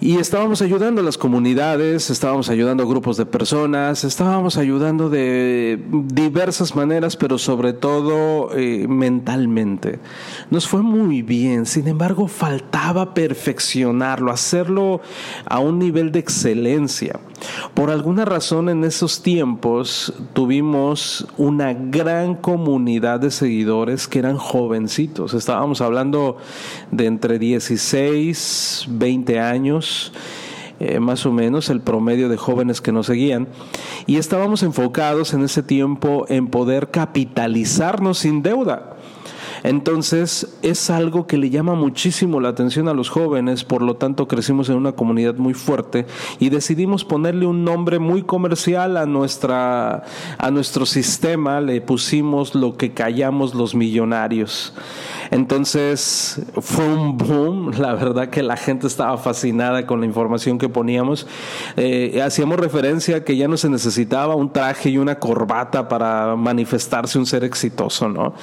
y 0.00 0.18
estábamos 0.18 0.62
ayudando 0.62 1.00
a 1.00 1.04
las 1.04 1.18
comunidades, 1.18 2.10
estábamos 2.10 2.48
ayudando 2.50 2.84
a 2.84 2.86
grupos 2.86 3.16
de 3.16 3.26
personas, 3.26 4.04
estábamos 4.04 4.56
ayudando 4.56 5.10
de 5.10 5.82
diversas 5.90 6.76
maneras, 6.76 7.16
pero 7.16 7.36
sobre 7.36 7.72
todo 7.72 8.56
eh, 8.56 8.86
mentalmente. 8.88 9.98
Nos 10.50 10.68
fue 10.68 10.82
muy 10.82 11.22
bien, 11.22 11.66
sin 11.66 11.88
embargo 11.88 12.28
faltaba 12.28 13.12
perfeccionarlo, 13.12 14.30
hacerlo 14.30 15.00
a 15.46 15.58
un 15.58 15.80
nivel 15.80 16.12
de 16.12 16.20
excelencia. 16.20 17.18
Por 17.74 17.90
alguna 17.90 18.24
razón 18.24 18.68
en 18.68 18.84
esos 18.84 19.22
tiempos 19.22 20.12
tuvimos 20.32 21.26
una 21.36 21.72
gran 21.72 22.34
comunidad 22.34 23.20
de 23.20 23.30
seguidores 23.30 24.08
que 24.08 24.18
eran 24.18 24.36
jovencitos. 24.36 25.34
Estábamos 25.34 25.80
hablando 25.80 26.38
de 26.90 27.06
entre 27.06 27.38
16, 27.38 28.86
20 28.88 29.40
años. 29.40 30.12
Eh, 30.80 31.00
más 31.00 31.26
o 31.26 31.32
menos 31.32 31.70
el 31.70 31.80
promedio 31.80 32.28
de 32.28 32.36
jóvenes 32.36 32.80
que 32.80 32.92
nos 32.92 33.06
seguían 33.06 33.48
y 34.06 34.16
estábamos 34.16 34.62
enfocados 34.62 35.34
en 35.34 35.42
ese 35.42 35.64
tiempo 35.64 36.24
en 36.28 36.46
poder 36.46 36.92
capitalizarnos 36.92 38.18
sin 38.18 38.44
deuda. 38.44 38.97
Entonces 39.62 40.56
es 40.62 40.90
algo 40.90 41.26
que 41.26 41.36
le 41.36 41.50
llama 41.50 41.74
muchísimo 41.74 42.40
la 42.40 42.50
atención 42.50 42.88
a 42.88 42.94
los 42.94 43.08
jóvenes, 43.08 43.64
por 43.64 43.82
lo 43.82 43.96
tanto 43.96 44.28
crecimos 44.28 44.68
en 44.68 44.76
una 44.76 44.92
comunidad 44.92 45.36
muy 45.36 45.54
fuerte 45.54 46.06
y 46.38 46.48
decidimos 46.48 47.04
ponerle 47.04 47.46
un 47.46 47.64
nombre 47.64 47.98
muy 47.98 48.22
comercial 48.22 48.96
a, 48.96 49.06
nuestra, 49.06 50.04
a 50.38 50.50
nuestro 50.50 50.86
sistema, 50.86 51.60
le 51.60 51.80
pusimos 51.80 52.54
lo 52.54 52.76
que 52.76 52.92
callamos 52.92 53.54
los 53.54 53.74
millonarios. 53.74 54.74
Entonces 55.30 56.40
fue 56.60 56.86
un 56.86 57.16
boom, 57.18 57.72
la 57.78 57.94
verdad 57.94 58.28
que 58.28 58.42
la 58.42 58.56
gente 58.56 58.86
estaba 58.86 59.18
fascinada 59.18 59.86
con 59.86 60.00
la 60.00 60.06
información 60.06 60.58
que 60.58 60.68
poníamos. 60.68 61.26
Eh, 61.76 62.20
hacíamos 62.24 62.58
referencia 62.58 63.18
a 63.18 63.24
que 63.24 63.36
ya 63.36 63.48
no 63.48 63.56
se 63.56 63.68
necesitaba 63.68 64.34
un 64.34 64.52
traje 64.52 64.90
y 64.90 64.98
una 64.98 65.18
corbata 65.18 65.88
para 65.88 66.36
manifestarse 66.36 67.18
un 67.18 67.26
ser 67.26 67.44
exitoso, 67.44 68.08
¿no? 68.08 68.34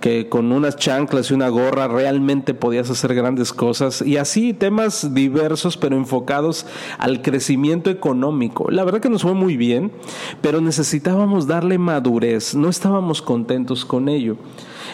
Que 0.00 0.28
con 0.28 0.52
unas 0.58 0.76
chanclas 0.76 1.30
y 1.30 1.34
una 1.34 1.48
gorra 1.48 1.88
realmente 1.88 2.54
podías 2.54 2.90
hacer 2.90 3.14
grandes 3.14 3.52
cosas 3.52 4.02
y 4.02 4.16
así 4.16 4.52
temas 4.52 5.14
diversos 5.14 5.76
pero 5.76 5.96
enfocados 5.96 6.66
al 6.98 7.22
crecimiento 7.22 7.90
económico. 7.90 8.70
La 8.70 8.84
verdad 8.84 9.00
que 9.00 9.08
nos 9.08 9.22
fue 9.22 9.34
muy 9.34 9.56
bien, 9.56 9.92
pero 10.42 10.60
necesitábamos 10.60 11.46
darle 11.46 11.78
madurez, 11.78 12.54
no 12.54 12.68
estábamos 12.68 13.22
contentos 13.22 13.84
con 13.84 14.08
ello. 14.08 14.36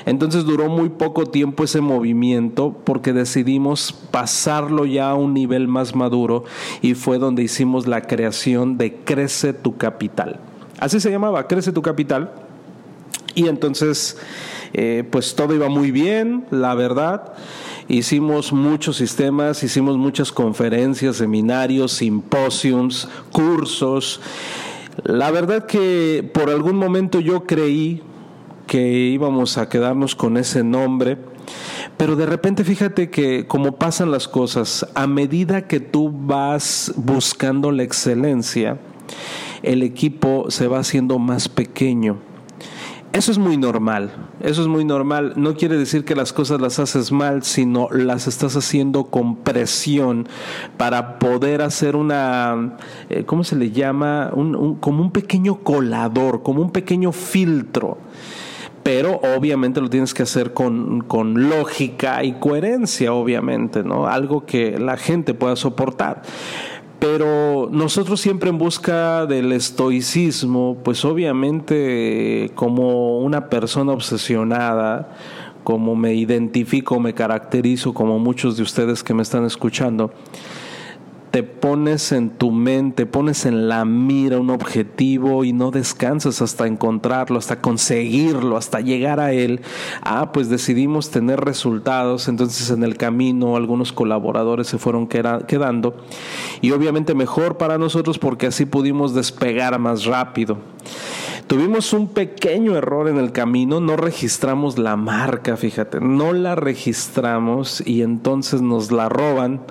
Entonces 0.07 0.45
duró 0.45 0.69
muy 0.69 0.91
poco 0.91 1.27
tiempo 1.27 1.65
ese 1.65 1.81
movimiento 1.81 2.77
porque 2.85 3.13
decidimos 3.13 3.93
pasarlo 3.93 4.85
ya 4.85 5.11
a 5.11 5.15
un 5.15 5.33
nivel 5.33 5.69
más 5.69 5.95
maduro 5.95 6.45
y 6.83 6.95
fue 6.95 7.19
donde 7.19 7.43
hicimos 7.43 7.87
la 7.87 8.03
creación 8.03 8.77
de 8.77 8.97
Crece 8.97 9.53
tu 9.53 9.77
Capital. 9.77 10.41
Así 10.79 11.01
se 11.01 11.11
llamaba, 11.11 11.47
Crece 11.47 11.73
tu 11.73 11.83
Capital. 11.83 12.33
Y 13.35 13.49
entonces 13.49 14.19
eh, 14.77 15.05
pues 15.09 15.37
todo 15.37 15.55
iba 15.55 15.69
muy 15.69 15.93
bien, 15.93 16.47
la 16.51 16.75
verdad. 16.75 17.35
Hicimos 17.87 18.53
muchos 18.53 18.97
sistemas, 18.97 19.63
hicimos 19.63 19.97
muchas 19.97 20.33
conferencias, 20.33 21.17
seminarios, 21.17 21.93
simposiums, 21.93 23.09
cursos. 23.31 24.21
La 25.05 25.31
verdad 25.31 25.67
que 25.67 26.29
por 26.35 26.51
algún 26.51 26.77
momento 26.77 27.21
yo 27.21 27.45
creí 27.45 28.03
que 28.67 28.83
íbamos 28.83 29.59
a 29.59 29.69
quedarnos 29.69 30.17
con 30.17 30.37
ese 30.37 30.65
nombre, 30.65 31.19
pero 31.97 32.17
de 32.17 32.27
repente 32.27 32.65
fíjate 32.65 33.11
que 33.11 33.47
como 33.47 33.77
pasan 33.77 34.11
las 34.11 34.27
cosas, 34.27 34.89
a 34.95 35.07
medida 35.07 35.69
que 35.69 35.79
tú 35.79 36.11
vas 36.13 36.93
buscando 36.97 37.71
la 37.71 37.85
excelencia, 37.85 38.79
el 39.63 39.85
equipo 39.85 40.47
se 40.49 40.67
va 40.67 40.81
haciendo 40.81 41.21
más 41.21 41.49
pequeño 41.49 42.34
eso 43.15 43.31
es 43.31 43.39
muy 43.39 43.57
normal, 43.57 44.11
eso 44.41 44.63
es 44.63 44.67
muy 44.67 44.85
normal. 44.85 45.35
No 45.37 45.55
quiere 45.55 45.79
decir 45.79 46.05
que 46.05 46.17
las 46.17 46.33
cosas 46.33 46.61
las 46.61 46.81
haces 46.81 47.13
mal, 47.13 47.45
sino 47.45 47.89
las 47.93 48.27
estás 48.27 48.57
haciendo 48.57 49.05
con 49.05 49.37
presión 49.37 50.29
para 50.77 51.21
poder 51.21 51.63
hacer 51.63 51.95
una, 51.95 52.77
eh, 53.11 53.23
¿cómo 53.25 53.45
se 53.45 53.55
le 53.55 53.71
llama? 53.71 54.33
como 54.81 55.01
un 55.01 55.13
pequeño 55.13 55.63
colador, 55.63 56.43
como 56.43 56.61
un 56.61 56.73
pequeño 56.73 57.13
filtro 57.13 57.99
pero 58.83 59.19
obviamente 59.37 59.81
lo 59.81 59.89
tienes 59.89 60.13
que 60.13 60.25
hacer 60.25 60.53
con, 60.53 61.01
con, 61.01 61.49
lógica 61.49 62.23
y 62.23 62.35
coherencia, 62.35 63.15
obviamente, 63.15 63.83
¿no? 63.83 64.07
Algo 64.07 64.45
que 64.45 64.79
la 64.79 64.99
gente 64.99 65.33
pueda 65.33 65.57
soportar. 65.57 66.21
Pero 67.07 67.69
nosotros 67.71 68.19
siempre 68.19 68.49
en 68.49 68.57
busca 68.57 69.27
del 69.27 69.53
estoicismo, 69.53 70.79
pues 70.83 71.05
obviamente 71.05 72.51
como 72.55 73.19
una 73.19 73.51
persona 73.51 73.93
obsesionada, 73.93 75.15
como 75.65 75.97
me 75.97 76.15
identifico, 76.15 76.99
me 77.01 77.13
caracterizo, 77.13 77.93
como 77.93 78.19
muchos 78.19 78.57
de 78.57 78.63
ustedes 78.63 79.03
que 79.03 79.13
me 79.13 79.23
están 79.23 79.45
escuchando, 79.45 80.13
te 81.35 81.43
pones 81.43 82.13
en 82.13 82.31
tu 82.31 82.53
mente, 82.53 83.07
pones 83.07 83.45
en 83.45 83.67
la 83.69 83.85
mira 83.85 84.39
un 84.39 84.51
objetivo 84.51 85.43
y 85.43 85.53
no 85.53 85.73
descansas 85.73 86.41
hasta 86.41 86.69
encontrarlo, 86.69 87.41
hasta 87.41 87.61
conseguirlo, 87.61 88.57
hasta 88.57 88.79
llegar 88.79 89.19
a 89.19 89.33
él. 89.33 89.61
Ah, 90.03 90.31
pues 90.31 90.49
decidimos 90.49 91.11
tener 91.11 91.41
resultados, 91.41 92.29
entonces 92.29 92.71
en 92.71 92.85
el 92.85 92.97
camino 92.97 93.57
algunos 93.57 93.93
colaboradores 93.93 94.69
se 94.69 94.79
fueron 94.79 95.09
quedando 95.09 95.97
y 96.61 96.71
obviamente 96.71 97.17
mejor 97.17 97.57
para 97.57 97.79
nosotros 97.79 98.21
porque 98.21 98.47
así 98.47 98.65
pudimos 98.65 99.13
despegar 99.13 99.77
más 99.81 100.05
rápido. 100.05 100.59
Tuvimos 101.49 101.93
un 101.93 102.11
pequeño 102.11 102.77
error 102.77 103.09
en 103.09 103.19
el 103.19 103.33
camino, 103.33 103.81
no 103.81 103.97
registramos 103.97 104.79
la 104.79 104.95
marca, 104.95 105.57
fíjate, 105.57 105.99
no 106.01 106.33
la 106.33 106.55
registramos 106.55 107.83
y 107.85 108.03
entonces 108.03 108.63
nos 108.63 108.93
la 108.93 109.09
roban 109.09 109.63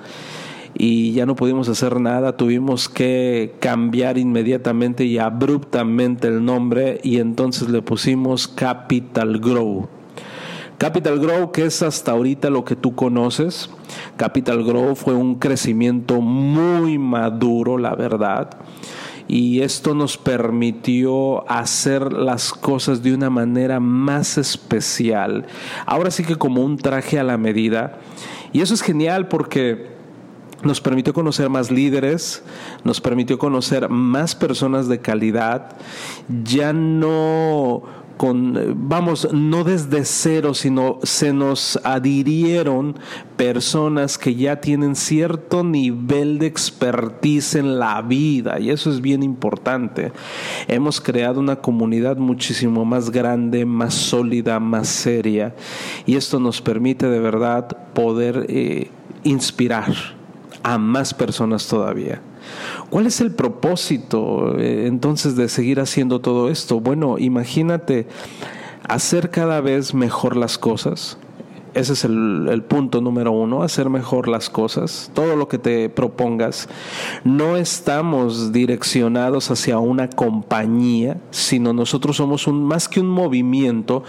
y 0.74 1.12
ya 1.12 1.24
no 1.24 1.36
pudimos 1.36 1.68
hacer 1.68 2.00
nada, 2.00 2.36
tuvimos 2.36 2.88
que 2.88 3.54
cambiar 3.60 4.18
inmediatamente 4.18 5.04
y 5.04 5.18
abruptamente 5.18 6.28
el 6.28 6.44
nombre 6.44 7.00
y 7.02 7.18
entonces 7.18 7.68
le 7.68 7.80
pusimos 7.80 8.48
Capital 8.48 9.38
Grow. 9.38 9.88
Capital 10.78 11.20
Grow, 11.20 11.52
que 11.52 11.66
es 11.66 11.82
hasta 11.82 12.12
ahorita 12.12 12.50
lo 12.50 12.64
que 12.64 12.74
tú 12.74 12.94
conoces. 12.96 13.70
Capital 14.16 14.64
Grow 14.64 14.96
fue 14.96 15.14
un 15.14 15.36
crecimiento 15.36 16.20
muy 16.20 16.98
maduro, 16.98 17.78
la 17.78 17.94
verdad. 17.94 18.50
Y 19.28 19.62
esto 19.62 19.94
nos 19.94 20.18
permitió 20.18 21.48
hacer 21.50 22.12
las 22.12 22.52
cosas 22.52 23.02
de 23.02 23.14
una 23.14 23.30
manera 23.30 23.78
más 23.80 24.36
especial. 24.36 25.46
Ahora 25.86 26.10
sí 26.10 26.24
que 26.24 26.36
como 26.36 26.62
un 26.62 26.76
traje 26.76 27.18
a 27.18 27.24
la 27.24 27.38
medida. 27.38 27.98
Y 28.52 28.60
eso 28.60 28.74
es 28.74 28.82
genial 28.82 29.28
porque 29.28 29.93
nos 30.64 30.80
permitió 30.80 31.12
conocer 31.12 31.48
más 31.48 31.70
líderes, 31.70 32.42
nos 32.84 33.00
permitió 33.00 33.38
conocer 33.38 33.88
más 33.88 34.34
personas 34.34 34.88
de 34.88 35.00
calidad, 35.00 35.76
ya 36.42 36.72
no 36.72 37.82
con, 38.16 38.88
vamos, 38.88 39.28
no 39.32 39.64
desde 39.64 40.04
cero, 40.04 40.54
sino 40.54 40.98
se 41.02 41.32
nos 41.32 41.80
adhirieron 41.82 42.96
personas 43.36 44.18
que 44.18 44.34
ya 44.34 44.60
tienen 44.60 44.94
cierto 44.94 45.64
nivel 45.64 46.38
de 46.38 46.46
expertise 46.46 47.56
en 47.56 47.78
la 47.78 48.00
vida 48.02 48.60
y 48.60 48.70
eso 48.70 48.90
es 48.90 49.00
bien 49.00 49.22
importante. 49.22 50.12
Hemos 50.68 51.00
creado 51.00 51.40
una 51.40 51.56
comunidad 51.56 52.16
muchísimo 52.16 52.84
más 52.84 53.10
grande, 53.10 53.66
más 53.66 53.94
sólida, 53.94 54.60
más 54.60 54.88
seria 54.88 55.54
y 56.06 56.16
esto 56.16 56.38
nos 56.38 56.60
permite 56.62 57.08
de 57.08 57.18
verdad 57.18 57.66
poder 57.94 58.46
eh, 58.48 58.90
inspirar 59.24 59.92
a 60.64 60.78
más 60.78 61.14
personas 61.14 61.68
todavía. 61.68 62.20
¿Cuál 62.90 63.06
es 63.06 63.20
el 63.20 63.30
propósito 63.32 64.58
eh, 64.58 64.86
entonces 64.86 65.36
de 65.36 65.48
seguir 65.48 65.78
haciendo 65.78 66.20
todo 66.20 66.50
esto? 66.50 66.80
Bueno, 66.80 67.18
imagínate 67.18 68.06
hacer 68.88 69.30
cada 69.30 69.60
vez 69.60 69.94
mejor 69.94 70.36
las 70.36 70.58
cosas, 70.58 71.18
ese 71.74 71.92
es 71.94 72.04
el, 72.04 72.62
punto 72.68 73.00
número 73.00 73.32
uno, 73.32 73.62
hacer 73.62 73.90
mejor 73.90 74.28
las 74.28 74.48
cosas, 74.48 75.10
todo 75.12 75.36
lo 75.36 75.48
que 75.48 75.58
te 75.58 75.88
propongas. 75.88 76.68
No 77.24 77.56
estamos 77.56 78.52
direccionados 78.52 79.50
hacia 79.50 79.78
una 79.78 80.08
compañía, 80.08 81.18
sino 81.30 81.72
nosotros 81.72 82.16
somos 82.16 82.46
más 82.48 82.88
que 82.88 83.00
un 83.00 83.08
movimiento, 83.08 84.04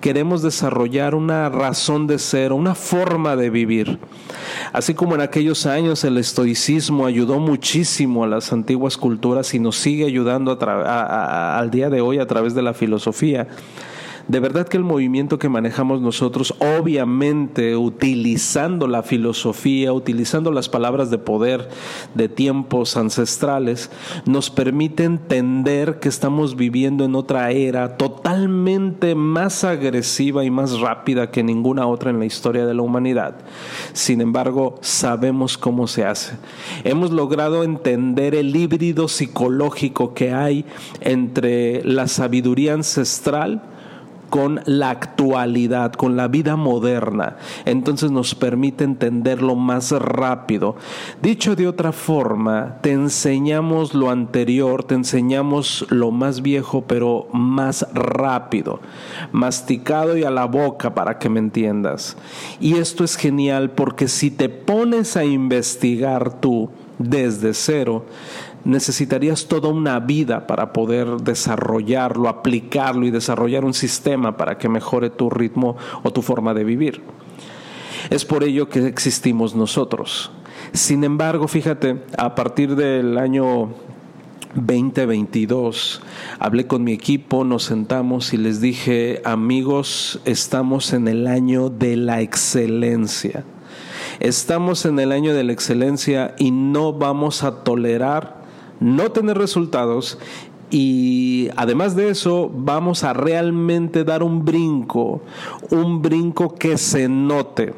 queremos 0.00 0.42
desarrollar 0.42 1.14
una 1.14 1.48
razón 1.50 2.06
de 2.06 2.18
ser, 2.18 2.52
una 2.52 2.74
forma 2.74 3.36
de 3.36 3.50
vivir. 3.50 3.98
Así 4.72 4.94
como 4.94 5.14
en 5.14 5.20
aquellos 5.20 5.66
años 5.66 6.04
el 6.04 6.16
estoicismo 6.16 7.06
ayudó 7.06 7.38
muchísimo 7.38 8.24
a 8.24 8.28
las 8.28 8.52
antiguas 8.52 8.96
culturas 8.96 9.52
y 9.54 9.58
nos 9.58 9.76
sigue 9.76 10.06
ayudando 10.06 10.58
al 10.60 11.70
día 11.70 11.90
de 11.90 12.00
hoy 12.00 12.18
a 12.18 12.26
través 12.26 12.54
de 12.54 12.62
la 12.62 12.74
filosofía 12.74 13.48
de 14.30 14.38
verdad 14.38 14.68
que 14.68 14.76
el 14.76 14.84
movimiento 14.84 15.40
que 15.40 15.48
manejamos 15.48 16.00
nosotros, 16.00 16.54
obviamente 16.60 17.76
utilizando 17.76 18.86
la 18.86 19.02
filosofía, 19.02 19.92
utilizando 19.92 20.52
las 20.52 20.68
palabras 20.68 21.10
de 21.10 21.18
poder 21.18 21.68
de 22.14 22.28
tiempos 22.28 22.96
ancestrales, 22.96 23.90
nos 24.26 24.48
permite 24.48 25.02
entender 25.02 25.98
que 25.98 26.08
estamos 26.08 26.54
viviendo 26.54 27.04
en 27.04 27.16
otra 27.16 27.50
era 27.50 27.96
totalmente 27.96 29.16
más 29.16 29.64
agresiva 29.64 30.44
y 30.44 30.50
más 30.52 30.78
rápida 30.78 31.32
que 31.32 31.42
ninguna 31.42 31.88
otra 31.88 32.10
en 32.10 32.20
la 32.20 32.26
historia 32.26 32.66
de 32.66 32.74
la 32.74 32.82
humanidad. 32.82 33.34
Sin 33.94 34.20
embargo, 34.20 34.78
sabemos 34.80 35.58
cómo 35.58 35.88
se 35.88 36.04
hace. 36.04 36.36
Hemos 36.84 37.10
logrado 37.10 37.64
entender 37.64 38.36
el 38.36 38.54
híbrido 38.54 39.08
psicológico 39.08 40.14
que 40.14 40.32
hay 40.32 40.64
entre 41.00 41.82
la 41.84 42.06
sabiduría 42.06 42.74
ancestral, 42.74 43.64
con 44.30 44.60
la 44.64 44.90
actualidad, 44.90 45.92
con 45.92 46.16
la 46.16 46.28
vida 46.28 46.56
moderna. 46.56 47.36
Entonces 47.64 48.10
nos 48.10 48.34
permite 48.34 48.84
entenderlo 48.84 49.56
más 49.56 49.90
rápido. 49.90 50.76
Dicho 51.20 51.56
de 51.56 51.68
otra 51.68 51.92
forma, 51.92 52.78
te 52.80 52.92
enseñamos 52.92 53.92
lo 53.92 54.10
anterior, 54.10 54.84
te 54.84 54.94
enseñamos 54.94 55.84
lo 55.90 56.10
más 56.12 56.42
viejo, 56.42 56.82
pero 56.86 57.26
más 57.32 57.86
rápido, 57.92 58.80
masticado 59.32 60.16
y 60.16 60.24
a 60.24 60.30
la 60.30 60.46
boca 60.46 60.94
para 60.94 61.18
que 61.18 61.28
me 61.28 61.40
entiendas. 61.40 62.16
Y 62.60 62.76
esto 62.76 63.04
es 63.04 63.16
genial 63.16 63.70
porque 63.70 64.08
si 64.08 64.30
te 64.30 64.48
pones 64.48 65.16
a 65.16 65.24
investigar 65.24 66.40
tú 66.40 66.70
desde 66.98 67.54
cero, 67.54 68.04
necesitarías 68.64 69.46
toda 69.46 69.68
una 69.68 70.00
vida 70.00 70.46
para 70.46 70.72
poder 70.72 71.08
desarrollarlo, 71.22 72.28
aplicarlo 72.28 73.06
y 73.06 73.10
desarrollar 73.10 73.64
un 73.64 73.74
sistema 73.74 74.36
para 74.36 74.58
que 74.58 74.68
mejore 74.68 75.10
tu 75.10 75.30
ritmo 75.30 75.76
o 76.02 76.12
tu 76.12 76.22
forma 76.22 76.54
de 76.54 76.64
vivir. 76.64 77.02
Es 78.10 78.24
por 78.24 78.44
ello 78.44 78.68
que 78.68 78.86
existimos 78.86 79.54
nosotros. 79.54 80.30
Sin 80.72 81.04
embargo, 81.04 81.48
fíjate, 81.48 82.02
a 82.16 82.34
partir 82.34 82.76
del 82.76 83.18
año 83.18 83.70
2022. 84.54 86.00
Hablé 86.38 86.66
con 86.66 86.82
mi 86.82 86.92
equipo, 86.92 87.44
nos 87.44 87.64
sentamos 87.64 88.32
y 88.34 88.36
les 88.36 88.60
dije, 88.60 89.22
amigos, 89.24 90.20
estamos 90.24 90.92
en 90.92 91.08
el 91.08 91.26
año 91.26 91.68
de 91.68 91.96
la 91.96 92.20
excelencia. 92.20 93.44
Estamos 94.18 94.84
en 94.84 94.98
el 94.98 95.12
año 95.12 95.34
de 95.34 95.44
la 95.44 95.52
excelencia 95.52 96.34
y 96.38 96.50
no 96.50 96.92
vamos 96.92 97.42
a 97.42 97.62
tolerar 97.62 98.39
no 98.80 99.12
tener 99.12 99.38
resultados 99.38 100.18
y 100.70 101.48
además 101.56 101.96
de 101.96 102.10
eso 102.10 102.50
vamos 102.52 103.02
a 103.02 103.12
realmente 103.12 104.04
dar 104.04 104.22
un 104.22 104.44
brinco, 104.44 105.20
un 105.70 106.00
brinco 106.00 106.54
que 106.54 106.78
se 106.78 107.08
note, 107.08 107.74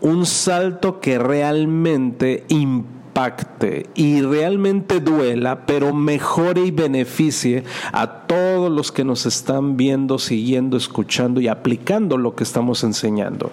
un 0.00 0.24
salto 0.24 1.00
que 1.00 1.18
realmente 1.18 2.44
impacte 2.48 3.90
y 3.94 4.22
realmente 4.22 5.00
duela, 5.00 5.66
pero 5.66 5.92
mejore 5.92 6.62
y 6.62 6.70
beneficie 6.70 7.64
a 7.92 8.26
todos 8.26 8.72
los 8.72 8.90
que 8.90 9.04
nos 9.04 9.26
están 9.26 9.76
viendo, 9.76 10.18
siguiendo, 10.18 10.78
escuchando 10.78 11.42
y 11.42 11.48
aplicando 11.48 12.16
lo 12.16 12.34
que 12.34 12.44
estamos 12.44 12.84
enseñando. 12.84 13.50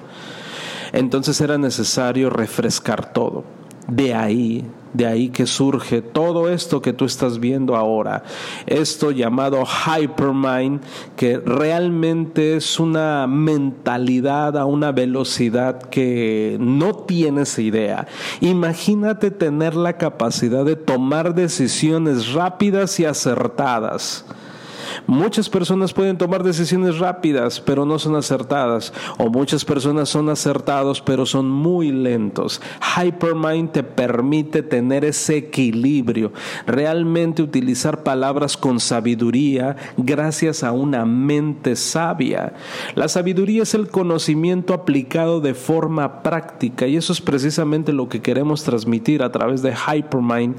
Entonces 0.93 1.41
era 1.41 1.57
necesario 1.57 2.29
refrescar 2.29 3.11
todo. 3.11 3.43
De 3.87 4.13
ahí 4.13 4.65
de 4.93 5.05
ahí 5.05 5.29
que 5.29 5.45
surge 5.45 6.01
todo 6.01 6.49
esto 6.49 6.81
que 6.81 6.93
tú 6.93 7.05
estás 7.05 7.39
viendo 7.39 7.75
ahora, 7.75 8.23
esto 8.65 9.11
llamado 9.11 9.63
hypermind, 9.65 10.81
que 11.15 11.37
realmente 11.37 12.55
es 12.55 12.79
una 12.79 13.27
mentalidad 13.27 14.57
a 14.57 14.65
una 14.65 14.91
velocidad 14.91 15.81
que 15.81 16.57
no 16.59 16.95
tienes 16.95 17.57
idea. 17.59 18.07
Imagínate 18.41 19.31
tener 19.31 19.75
la 19.75 19.97
capacidad 19.97 20.65
de 20.65 20.75
tomar 20.75 21.35
decisiones 21.35 22.33
rápidas 22.33 22.99
y 22.99 23.05
acertadas 23.05 24.25
Muchas 25.07 25.49
personas 25.49 25.93
pueden 25.93 26.17
tomar 26.17 26.43
decisiones 26.43 26.99
rápidas, 26.99 27.59
pero 27.59 27.85
no 27.85 27.99
son 27.99 28.15
acertadas. 28.15 28.93
O 29.17 29.29
muchas 29.29 29.65
personas 29.65 30.09
son 30.09 30.29
acertados, 30.29 31.01
pero 31.01 31.25
son 31.25 31.49
muy 31.49 31.91
lentos. 31.91 32.61
Hypermind 32.95 33.71
te 33.71 33.83
permite 33.83 34.63
tener 34.63 35.05
ese 35.05 35.37
equilibrio, 35.37 36.31
realmente 36.65 37.41
utilizar 37.41 38.03
palabras 38.03 38.57
con 38.57 38.79
sabiduría 38.79 39.75
gracias 39.97 40.63
a 40.63 40.71
una 40.71 41.05
mente 41.05 41.75
sabia. 41.75 42.53
La 42.95 43.07
sabiduría 43.07 43.63
es 43.63 43.73
el 43.73 43.89
conocimiento 43.89 44.73
aplicado 44.73 45.41
de 45.41 45.53
forma 45.53 46.21
práctica 46.23 46.87
y 46.87 46.95
eso 46.95 47.13
es 47.13 47.21
precisamente 47.21 47.93
lo 47.93 48.09
que 48.09 48.21
queremos 48.21 48.63
transmitir 48.63 49.23
a 49.23 49.31
través 49.31 49.61
de 49.61 49.73
Hypermind. 49.73 50.55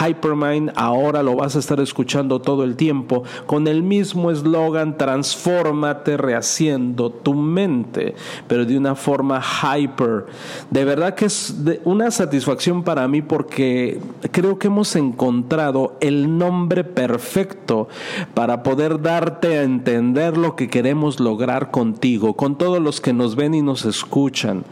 Hypermind 0.00 0.72
ahora 0.76 1.22
lo 1.22 1.36
vas 1.36 1.56
a 1.56 1.58
estar 1.58 1.80
escuchando 1.80 2.40
todo 2.40 2.64
el 2.64 2.76
tiempo 2.76 3.24
con 3.46 3.66
el 3.70 3.82
mismo 3.82 4.30
eslogan, 4.30 4.98
transfórmate 4.98 6.16
rehaciendo 6.16 7.10
tu 7.10 7.34
mente, 7.34 8.14
pero 8.48 8.64
de 8.64 8.76
una 8.76 8.94
forma 8.94 9.40
hyper. 9.40 10.26
De 10.70 10.84
verdad 10.84 11.14
que 11.14 11.26
es 11.26 11.54
una 11.84 12.10
satisfacción 12.10 12.82
para 12.82 13.08
mí 13.08 13.22
porque 13.22 14.00
creo 14.30 14.58
que 14.58 14.66
hemos 14.66 14.96
encontrado 14.96 15.96
el 16.00 16.36
nombre 16.38 16.84
perfecto 16.84 17.88
para 18.34 18.62
poder 18.62 19.00
darte 19.00 19.58
a 19.58 19.62
entender 19.62 20.36
lo 20.36 20.56
que 20.56 20.68
queremos 20.68 21.20
lograr 21.20 21.70
contigo, 21.70 22.34
con 22.34 22.58
todos 22.58 22.80
los 22.80 23.00
que 23.00 23.12
nos 23.12 23.36
ven 23.36 23.54
y 23.54 23.62
nos 23.62 23.84
escuchan. 23.84 24.64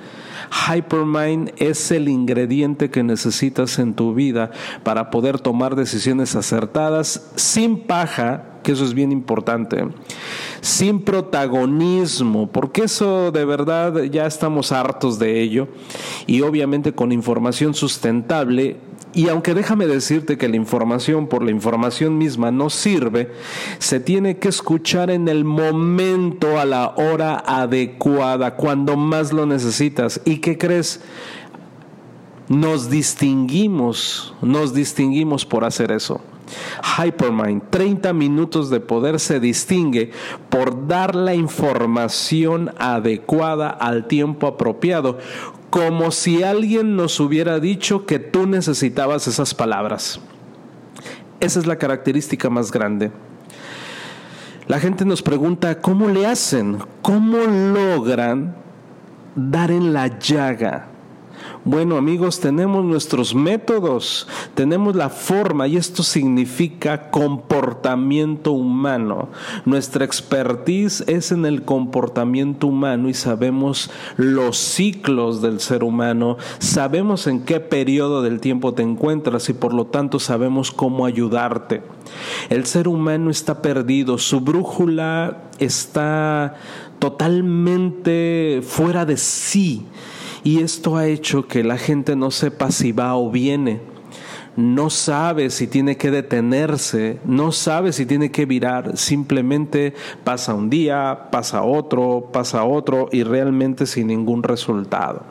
Hypermind 0.51 1.53
es 1.59 1.91
el 1.91 2.09
ingrediente 2.09 2.91
que 2.91 3.03
necesitas 3.03 3.79
en 3.79 3.95
tu 3.95 4.15
vida 4.15 4.51
para 4.83 5.11
poder 5.11 5.41
tomar 5.41 5.77
decisiones 5.77 6.37
acertadas 6.37 7.31
sin 7.37 7.81
paja, 7.87 8.45
que 8.63 8.73
eso 8.73 8.85
es 8.85 8.95
bien 8.95 9.13
importante, 9.13 9.85
sin 10.61 11.01
protagonismo, 11.01 12.49
porque 12.51 12.83
eso 12.85 13.31
de 13.31 13.45
verdad 13.45 14.03
ya 14.05 14.27
estamos 14.27 14.73
hartos 14.73 15.19
de 15.19 15.41
ello, 15.41 15.69
y 16.27 16.43
obviamente 16.43 16.93
con 16.93 17.13
información 17.13 17.75
sustentable 17.75 18.77
y 19.15 19.29
aunque 19.29 19.55
déjame 19.55 19.87
decirte 19.87 20.37
que 20.37 20.49
la 20.49 20.57
información 20.57 21.29
por 21.29 21.43
la 21.43 21.51
información 21.51 22.19
misma 22.19 22.51
no 22.51 22.69
sirve, 22.71 23.33
se 23.79 24.01
tiene 24.01 24.39
que 24.39 24.49
escuchar 24.49 25.11
en 25.11 25.29
el 25.29 25.45
momento, 25.45 26.59
a 26.59 26.65
la 26.65 26.95
hora 26.97 27.43
adecuada, 27.47 28.55
cuando 28.57 28.97
más 28.97 29.33
lo 29.33 29.47
necesitas. 29.47 30.21
¿Y 30.25 30.39
qué 30.39 30.59
crees? 30.59 31.01
Nos 32.49 32.91
distinguimos, 32.91 34.35
nos 34.43 34.75
distinguimos 34.75 35.45
por 35.47 35.65
hacer 35.65 35.91
eso. 35.91 36.21
Hypermind, 36.99 37.63
30 37.71 38.13
minutos 38.13 38.71
de 38.71 38.81
poder 38.81 39.21
se 39.21 39.41
distingue 39.41 40.11
por 40.49 40.87
dar 40.87 41.15
la 41.15 41.35
información 41.35 42.73
adecuada 42.79 43.69
al 43.69 44.07
tiempo 44.07 44.47
apropiado, 44.47 45.19
como 45.71 46.11
si 46.11 46.43
alguien 46.43 46.97
nos 46.97 47.21
hubiera 47.21 47.61
dicho 47.61 48.07
que 48.07 48.19
tú 48.19 48.47
necesitabas 48.47 49.29
esas 49.29 49.55
palabras. 49.55 50.21
Esa 51.41 51.61
es 51.61 51.67
la 51.67 51.77
característica 51.77 52.51
más 52.51 52.73
grande. 52.73 53.13
La 54.67 54.81
gente 54.81 55.05
nos 55.05 55.23
pregunta, 55.23 55.81
¿cómo 55.81 56.09
le 56.09 56.27
hacen? 56.27 56.79
¿Cómo 57.01 57.39
logran 57.39 58.55
dar 59.35 59.71
en 59.71 59.93
la 59.93 60.19
llaga? 60.19 60.89
Bueno 61.65 61.97
amigos, 61.97 62.39
tenemos 62.39 62.85
nuestros 62.85 63.35
métodos, 63.35 64.29
tenemos 64.55 64.95
la 64.95 65.09
forma 65.09 65.67
y 65.67 65.77
esto 65.77 66.05
significa 66.05 67.11
comportamiento 67.11 68.53
humano. 68.53 69.29
Nuestra 69.65 70.05
expertise 70.05 71.03
es 71.09 71.33
en 71.33 71.45
el 71.47 71.63
comportamiento 71.63 72.69
humano 72.69 73.09
y 73.09 73.15
sabemos 73.15 73.91
los 74.17 74.57
ciclos 74.57 75.43
del 75.43 75.59
ser 75.59 75.83
humano, 75.83 76.37
sabemos 76.61 77.27
en 77.27 77.45
qué 77.45 77.59
periodo 77.59 78.23
del 78.23 78.41
tiempo 78.41 78.73
te 78.75 78.83
encuentras 78.83 79.49
y 79.49 79.53
por 79.53 79.75
lo 79.75 79.87
tanto 79.87 80.21
sabemos 80.21 80.71
cómo 80.71 81.07
ayudarte. 81.07 81.83
El 82.51 82.67
ser 82.67 82.87
humano 82.87 83.31
está 83.31 83.61
perdido, 83.61 84.17
su 84.19 84.41
brújula 84.41 85.49
está 85.59 86.55
totalmente 87.01 88.63
fuera 88.65 89.05
de 89.05 89.17
sí 89.17 89.85
y 90.45 90.61
esto 90.63 90.97
ha 90.97 91.07
hecho 91.07 91.47
que 91.47 91.65
la 91.65 91.79
gente 91.79 92.17
no 92.17 92.31
sepa 92.31 92.71
si 92.71 92.93
va 92.93 93.15
o 93.17 93.31
viene. 93.31 93.81
No 94.57 94.91
sabe 94.91 95.51
si 95.51 95.69
tiene 95.69 95.97
que 95.97 96.11
detenerse, 96.11 97.21
no 97.25 97.53
sabe 97.53 97.93
si 97.93 98.07
tiene 98.07 98.33
que 98.33 98.45
virar, 98.45 98.97
simplemente 98.97 99.95
pasa 100.25 100.55
un 100.55 100.69
día, 100.69 101.29
pasa 101.31 101.63
otro, 101.63 102.31
pasa 102.33 102.65
otro 102.65 103.09
y 103.13 103.23
realmente 103.23 103.87
sin 103.87 104.09
ningún 104.09 104.43
resultado. 104.43 105.23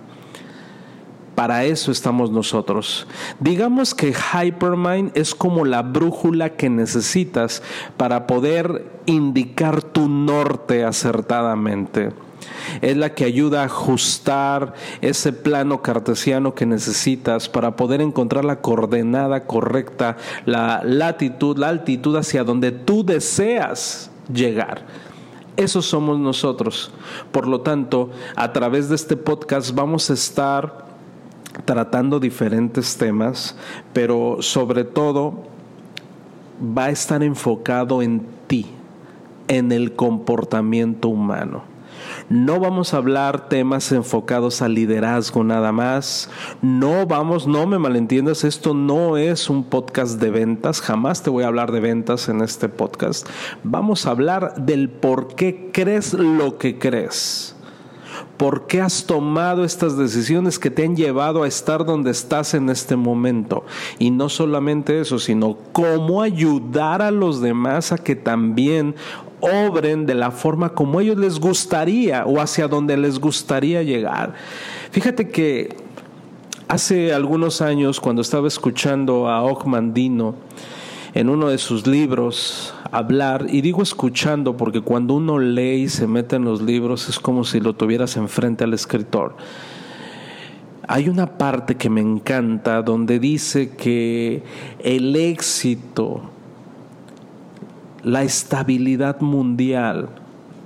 Para 1.36 1.66
eso 1.66 1.92
estamos 1.92 2.32
nosotros. 2.32 3.06
Digamos 3.40 3.94
que 3.94 4.14
Hypermind 4.14 5.12
es 5.14 5.36
como 5.36 5.66
la 5.66 5.82
brújula 5.82 6.52
que 6.52 6.70
necesitas 6.70 7.62
para 7.98 8.28
poder 8.28 8.86
indicar 9.06 9.84
tu 9.84 10.08
norte 10.08 10.86
acertadamente 10.86 12.12
es 12.82 12.98
la 12.98 13.14
que 13.14 13.26
ayuda 13.26 13.62
a 13.62 13.66
ajustar 13.66 14.74
ese 15.02 15.34
plano 15.34 15.82
cartesiano 15.82 16.56
que 16.56 16.66
necesitas 16.66 17.50
para 17.50 17.76
poder 17.76 18.02
encontrar 18.02 18.46
la 18.46 18.62
coordenada 18.62 19.46
correcta, 19.46 20.18
la 20.46 20.82
latitud, 20.84 21.58
la 21.58 21.70
altitud 21.70 22.16
hacia 22.16 22.44
donde 22.44 22.72
tú 22.72 23.06
deseas 23.06 24.12
llegar. 24.32 24.86
Eso 25.56 25.82
somos 25.82 26.20
nosotros. 26.20 26.92
Por 27.32 27.48
lo 27.48 27.62
tanto, 27.62 28.12
a 28.36 28.54
través 28.54 28.90
de 28.90 28.96
este 28.96 29.18
podcast 29.18 29.74
vamos 29.74 30.10
a 30.10 30.14
estar 30.14 30.86
tratando 31.66 32.20
diferentes 32.20 32.96
temas, 32.98 33.56
pero 33.94 34.38
sobre 34.42 34.84
todo 34.84 35.46
va 36.62 36.86
a 36.86 36.90
estar 36.90 37.24
enfocado 37.24 38.02
en 38.02 38.26
ti, 38.48 38.68
en 39.48 39.72
el 39.72 39.94
comportamiento 39.94 41.10
humano. 41.10 41.64
No 42.30 42.60
vamos 42.60 42.94
a 42.94 42.98
hablar 42.98 43.50
temas 43.50 43.92
enfocados 43.92 44.62
al 44.62 44.74
liderazgo 44.74 45.44
nada 45.44 45.72
más. 45.72 46.30
No 46.62 47.06
vamos, 47.06 47.48
no 47.48 47.66
me 47.68 47.80
malentiendas, 47.80 48.44
esto 48.44 48.74
no 48.74 49.18
es 49.18 49.50
un 49.50 49.64
podcast 49.64 50.20
de 50.20 50.30
ventas. 50.30 50.82
Jamás 50.82 51.24
te 51.24 51.30
voy 51.30 51.44
a 51.44 51.48
hablar 51.48 51.72
de 51.72 51.80
ventas 51.80 52.30
en 52.30 52.42
este 52.42 52.70
podcast. 52.70 53.28
Vamos 53.64 54.06
a 54.06 54.12
hablar 54.12 54.56
del 54.56 54.90
por 54.90 55.36
qué 55.36 55.70
crees 55.72 56.14
lo 56.14 56.58
que 56.58 56.80
crees. 56.80 57.58
¿Por 58.38 58.68
qué 58.68 58.82
has 58.82 59.06
tomado 59.06 59.64
estas 59.64 59.98
decisiones 59.98 60.60
que 60.60 60.70
te 60.70 60.84
han 60.84 60.96
llevado 60.96 61.42
a 61.42 61.48
estar 61.48 61.86
donde 61.86 62.12
estás 62.12 62.54
en 62.54 62.70
este 62.70 62.96
momento? 62.96 63.66
Y 63.98 64.12
no 64.12 64.30
solamente 64.30 65.00
eso, 65.00 65.18
sino 65.18 65.58
cómo 65.72 66.22
ayudar 66.22 67.02
a 67.02 67.10
los 67.10 67.42
demás 67.42 67.92
a 67.92 67.98
que 67.98 68.16
también 68.16 68.96
obren 69.40 70.06
de 70.06 70.16
la 70.16 70.32
forma 70.32 70.70
como 70.70 71.00
ellos 71.00 71.18
les 71.18 71.40
gustaría 71.40 72.26
o 72.26 72.40
hacia 72.40 72.68
donde 72.68 72.98
les 72.98 73.20
gustaría 73.20 73.84
llegar. 73.84 74.34
Fíjate 74.92 75.30
que 75.30 75.76
hace 76.68 77.14
algunos 77.14 77.62
años, 77.62 78.00
cuando 78.00 78.22
estaba 78.22 78.48
escuchando 78.48 79.30
a 79.30 79.44
Mandino 79.66 80.36
en 81.14 81.30
uno 81.30 81.50
de 81.50 81.58
sus 81.58 81.88
libros 81.88 82.74
hablar, 82.92 83.48
y 83.50 83.62
digo 83.62 83.82
escuchando 83.82 84.56
porque 84.56 84.82
cuando 84.82 85.16
uno 85.16 85.40
lee 85.40 85.84
y 85.84 85.90
se 85.90 86.08
mete 86.08 86.36
en 86.36 86.46
los 86.46 86.62
libros 86.62 87.10
es 87.10 87.20
como 87.20 87.44
si 87.44 87.60
lo 87.60 87.74
tuvieras 87.74 88.18
enfrente 88.18 88.64
al 88.64 88.74
escritor. 88.74 89.36
Hay 90.88 91.10
una 91.10 91.38
parte 91.38 91.76
que 91.76 91.90
me 91.90 92.00
encanta 92.00 92.82
donde 92.82 93.20
dice 93.20 93.72
que 93.72 94.44
el 94.80 95.16
éxito 95.18 96.22
la 98.08 98.24
estabilidad 98.24 99.20
mundial, 99.20 100.08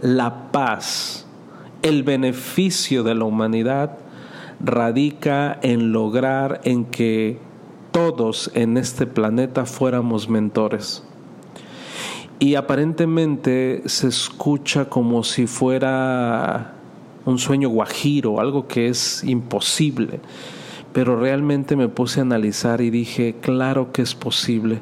la 0.04 0.52
paz, 0.52 1.26
el 1.82 2.04
beneficio 2.04 3.02
de 3.02 3.16
la 3.16 3.26
humanidad 3.26 3.98
radica 4.64 5.58
en 5.64 5.92
lograr 5.92 6.62
en 6.66 6.86
que 6.86 7.40
todos 7.92 8.52
en 8.54 8.78
este 8.78 9.08
planeta 9.08 9.66
fuéramos 9.66 10.30
mentores. 10.30 11.04
Y 12.38 12.54
aparentemente 12.54 13.82
se 13.88 14.10
escucha 14.10 14.86
como 14.86 15.24
si 15.24 15.48
fuera 15.48 16.76
un 17.26 17.40
sueño 17.40 17.70
guajiro, 17.70 18.40
algo 18.40 18.68
que 18.68 18.88
es 18.88 19.24
imposible 19.24 20.20
pero 20.94 21.20
realmente 21.20 21.76
me 21.76 21.88
puse 21.88 22.20
a 22.20 22.24
analizar 22.24 22.82
y 22.82 22.90
dije, 22.90 23.36
claro 23.40 23.92
que 23.92 24.02
es 24.02 24.16
posible. 24.16 24.82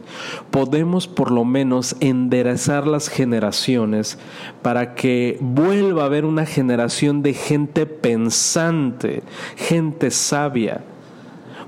Podemos 0.52 1.08
por 1.08 1.32
lo 1.32 1.46
menos 1.46 1.96
enderezar 2.00 2.88
las 2.88 3.10
generaciones 3.10 4.18
para 4.62 4.96
que 4.96 5.38
vuelva 5.40 6.04
a 6.04 6.06
haber 6.06 6.26
una 6.26 6.46
generación 6.46 7.22
de 7.22 7.34
gente 7.34 7.86
pensante, 7.86 9.24
gente 9.56 10.12
sabia. 10.12 10.82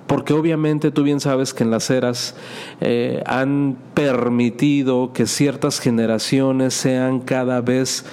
Porque 0.08 0.34
obviamente 0.34 0.92
tú 0.92 1.04
bien 1.04 1.22
sabes 1.22 1.54
que 1.54 1.64
en 1.64 1.72
las 1.72 1.90
eras 1.90 2.36
eh, 2.82 3.24
han 3.26 3.78
permitido 3.94 5.14
que 5.14 5.26
ciertas 5.26 5.80
generaciones 5.80 6.74
sean 6.74 7.22
cada 7.22 7.62
vez 7.62 8.06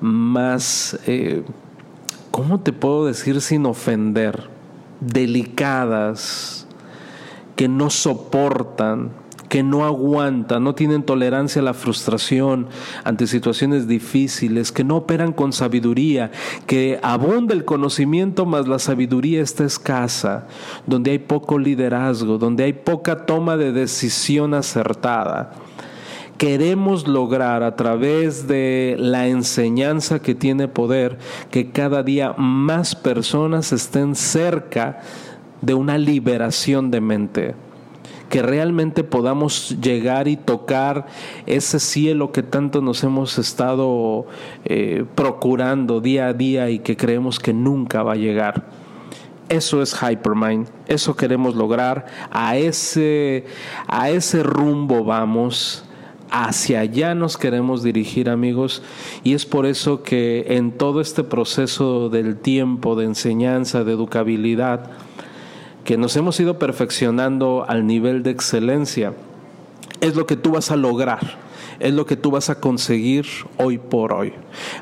más, 0.00 0.98
eh, 1.06 1.44
¿cómo 2.30 2.60
te 2.60 2.72
puedo 2.72 3.06
decir 3.06 3.40
sin 3.40 3.64
ofender? 3.64 4.55
Delicadas, 5.00 6.66
que 7.54 7.68
no 7.68 7.90
soportan, 7.90 9.10
que 9.48 9.62
no 9.62 9.84
aguantan, 9.84 10.64
no 10.64 10.74
tienen 10.74 11.02
tolerancia 11.02 11.62
a 11.62 11.64
la 11.64 11.74
frustración 11.74 12.66
ante 13.04 13.26
situaciones 13.26 13.86
difíciles, 13.86 14.72
que 14.72 14.84
no 14.84 14.96
operan 14.96 15.32
con 15.32 15.52
sabiduría, 15.52 16.30
que 16.66 16.98
abunda 17.02 17.54
el 17.54 17.64
conocimiento, 17.64 18.44
mas 18.44 18.66
la 18.66 18.78
sabiduría 18.78 19.40
está 19.42 19.64
escasa, 19.64 20.46
donde 20.86 21.12
hay 21.12 21.18
poco 21.18 21.58
liderazgo, 21.58 22.38
donde 22.38 22.64
hay 22.64 22.72
poca 22.72 23.24
toma 23.24 23.56
de 23.56 23.72
decisión 23.72 24.54
acertada 24.54 25.52
queremos 26.38 27.08
lograr 27.08 27.62
a 27.62 27.76
través 27.76 28.46
de 28.46 28.96
la 28.98 29.26
enseñanza 29.28 30.20
que 30.20 30.34
tiene 30.34 30.68
poder 30.68 31.18
que 31.50 31.70
cada 31.70 32.02
día 32.02 32.34
más 32.36 32.94
personas 32.94 33.72
estén 33.72 34.14
cerca 34.14 35.00
de 35.62 35.74
una 35.74 35.98
liberación 35.98 36.90
de 36.90 37.00
mente 37.00 37.54
que 38.28 38.42
realmente 38.42 39.04
podamos 39.04 39.76
llegar 39.80 40.26
y 40.26 40.36
tocar 40.36 41.06
ese 41.46 41.78
cielo 41.78 42.32
que 42.32 42.42
tanto 42.42 42.82
nos 42.82 43.04
hemos 43.04 43.38
estado 43.38 44.26
eh, 44.64 45.04
procurando 45.14 46.00
día 46.00 46.26
a 46.26 46.32
día 46.32 46.70
y 46.70 46.80
que 46.80 46.96
creemos 46.96 47.38
que 47.38 47.52
nunca 47.52 48.02
va 48.02 48.14
a 48.14 48.16
llegar. 48.16 48.64
Eso 49.48 49.80
es 49.80 49.94
Hypermind, 49.94 50.66
eso 50.88 51.14
queremos 51.14 51.54
lograr, 51.54 52.06
a 52.32 52.56
ese, 52.56 53.44
a 53.86 54.10
ese 54.10 54.42
rumbo 54.42 55.04
vamos 55.04 55.85
hacia 56.30 56.80
allá 56.80 57.14
nos 57.14 57.36
queremos 57.36 57.82
dirigir 57.82 58.28
amigos 58.28 58.82
y 59.24 59.34
es 59.34 59.46
por 59.46 59.66
eso 59.66 60.02
que 60.02 60.44
en 60.48 60.72
todo 60.72 61.00
este 61.00 61.24
proceso 61.24 62.08
del 62.08 62.36
tiempo 62.36 62.96
de 62.96 63.04
enseñanza, 63.04 63.84
de 63.84 63.92
educabilidad, 63.92 64.90
que 65.84 65.96
nos 65.96 66.16
hemos 66.16 66.38
ido 66.40 66.58
perfeccionando 66.58 67.64
al 67.68 67.86
nivel 67.86 68.22
de 68.22 68.30
excelencia, 68.30 69.14
es 70.00 70.16
lo 70.16 70.26
que 70.26 70.36
tú 70.36 70.50
vas 70.50 70.70
a 70.70 70.76
lograr, 70.76 71.38
es 71.78 71.94
lo 71.94 72.06
que 72.06 72.16
tú 72.16 72.30
vas 72.30 72.50
a 72.50 72.60
conseguir 72.60 73.26
hoy 73.56 73.78
por 73.78 74.12
hoy. 74.12 74.32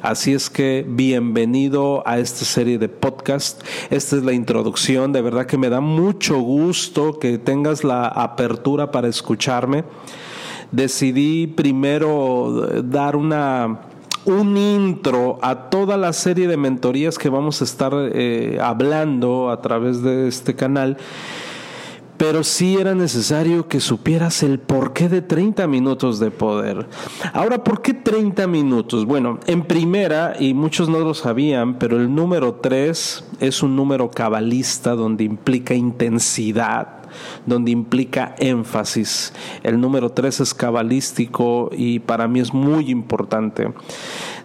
Así 0.03 0.33
es 0.33 0.49
que 0.49 0.85
bienvenido 0.89 2.03
a 2.07 2.19
esta 2.19 2.45
serie 2.45 2.79
de 2.79 2.89
podcast. 2.89 3.63
Esta 3.91 4.17
es 4.17 4.25
la 4.25 4.33
introducción, 4.33 5.13
de 5.13 5.23
verdad 5.23 5.47
que 5.47 5.59
me 5.59 5.69
da 5.69 5.81
mucho 5.81 6.39
gusto 6.39 7.19
que 7.19 7.39
tengas 7.39 7.85
la 7.85 8.07
apertura 8.07 8.91
para 8.91 9.09
escucharme 9.09 9.85
decidí 10.75 11.47
primero 11.47 12.69
dar 12.83 13.17
una 13.17 13.81
un 14.27 14.57
intro 14.57 15.39
a 15.43 15.69
toda 15.69 15.99
la 15.99 16.15
serie 16.15 16.49
de 16.49 16.57
mentorías 16.57 17.19
que 17.19 17.29
vamos 17.29 17.61
a 17.61 17.65
estar 17.65 17.93
eh, 17.95 18.59
hablando 18.61 19.51
a 19.51 19.61
través 19.61 20.03
de 20.03 20.29
este 20.29 20.55
canal 20.55 20.97
pero 22.17 22.45
sí 22.45 22.77
era 22.77 22.95
necesario 22.95 23.69
que 23.69 23.81
supieras 23.81 24.43
el 24.43 24.59
porqué 24.61 25.09
de 25.09 25.21
30 25.21 25.67
minutos 25.67 26.21
de 26.21 26.31
poder. 26.31 26.87
Ahora, 27.33 27.65
¿por 27.65 27.83
qué 27.83 27.93
30 27.93 28.47
minutos? 28.47 29.05
Bueno, 29.05 29.41
en 29.47 29.63
primera, 29.63 30.35
y 30.39 30.55
muchos 30.55 30.89
no 30.89 31.01
lo 31.01 31.15
sabían, 31.15 31.79
pero 31.79 31.97
el 31.97 32.15
número 32.15 32.55
3 32.55 33.25
es 33.41 33.63
un 33.63 33.75
número 33.75 34.11
cabalista 34.11 34.95
donde 34.95 35.25
implica 35.25 35.75
intensidad 35.75 37.04
donde 37.47 37.71
implica 37.71 38.35
énfasis. 38.39 39.33
El 39.63 39.81
número 39.81 40.11
3 40.11 40.41
es 40.41 40.55
cabalístico 40.55 41.71
y 41.73 41.99
para 42.01 42.29
mí 42.29 42.41
es 42.41 42.53
muy 42.53 42.91
importante. 42.91 43.73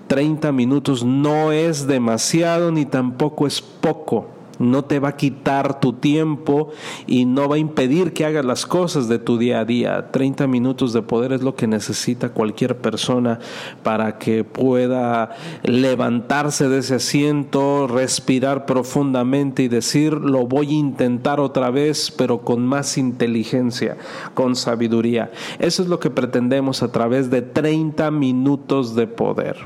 30 0.08 0.52
minutos 0.52 1.04
no 1.04 1.52
es 1.52 1.86
demasiado 1.86 2.72
ni 2.72 2.86
tampoco 2.86 3.46
es 3.46 3.62
poco 3.62 4.39
no 4.60 4.86
te 4.86 5.00
va 5.00 5.10
a 5.10 5.16
quitar 5.16 5.80
tu 5.80 5.94
tiempo 5.94 6.70
y 7.08 7.26
no 7.26 7.50
va 7.50 7.56
a 7.56 7.60
impedir 7.60 8.14
que 8.14 8.26
hagas 8.26 8.46
las 8.46 8.66
cosas 8.66 9.08
de 9.08 9.20
tu 9.20 9.38
día 9.38 9.62
a 9.62 9.66
día. 9.66 10.12
30 10.12 10.48
minutos 10.48 10.94
de 10.94 11.02
poder 11.02 11.34
es 11.34 11.42
lo 11.42 11.56
que 11.56 11.68
necesita 11.68 12.30
cualquier 12.30 12.78
persona 12.78 13.40
para 13.84 14.18
que 14.18 14.44
pueda 14.44 15.32
levantarse 15.64 16.70
de 16.70 16.80
ese 16.80 16.96
asiento, 16.96 17.88
respirar 17.88 18.66
profundamente 18.66 19.64
y 19.64 19.68
decir, 19.68 20.14
lo 20.14 20.46
voy 20.46 20.70
a 20.70 20.80
intentar 20.80 21.40
otra 21.40 21.72
vez, 21.72 22.12
pero 22.12 22.42
con 22.42 22.66
más 22.66 22.98
inteligencia, 22.98 23.98
con 24.34 24.56
sabiduría. 24.56 25.32
Eso 25.60 25.82
es 25.82 25.90
lo 25.90 26.00
que 26.00 26.10
pretendemos 26.10 26.84
a 26.84 26.92
través 26.92 27.30
de 27.30 27.42
30 27.42 28.12
minutos 28.12 28.96
de 28.96 29.08
poder. 29.08 29.58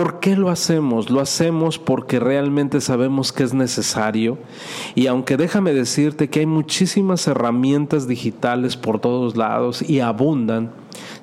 ¿Por 0.00 0.18
qué 0.18 0.34
lo 0.34 0.48
hacemos? 0.48 1.10
Lo 1.10 1.20
hacemos 1.20 1.78
porque 1.78 2.18
realmente 2.18 2.80
sabemos 2.80 3.34
que 3.34 3.42
es 3.42 3.52
necesario 3.52 4.38
y 4.94 5.08
aunque 5.08 5.36
déjame 5.36 5.74
decirte 5.74 6.30
que 6.30 6.40
hay 6.40 6.46
muchísimas 6.46 7.26
herramientas 7.26 8.08
digitales 8.08 8.78
por 8.78 8.98
todos 8.98 9.36
lados 9.36 9.82
y 9.86 10.00
abundan, 10.00 10.70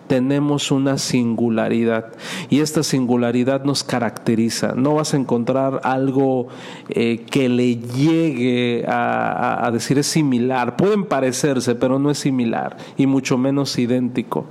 tenemos 0.06 0.70
una 0.70 1.00
singularidad 1.00 2.14
y 2.52 2.60
esta 2.60 2.84
singularidad 2.84 3.64
nos 3.64 3.84
caracteriza. 3.84 4.74
No 4.76 4.94
vas 4.94 5.16
a 5.16 5.18
encontrar 5.18 5.82
algo 5.84 6.48
eh, 6.90 7.26
que 7.32 7.50
le 7.50 7.78
llegue 7.78 8.86
a, 8.88 9.66
a 9.66 9.72
decir 9.72 9.98
es 9.98 10.06
similar. 10.06 10.76
Pueden 10.76 11.06
parecerse, 11.06 11.74
pero 11.74 11.98
no 11.98 12.12
es 12.12 12.20
similar 12.20 12.78
y 12.96 13.08
mucho 13.08 13.40
menos 13.40 13.80
idéntico 13.80 14.46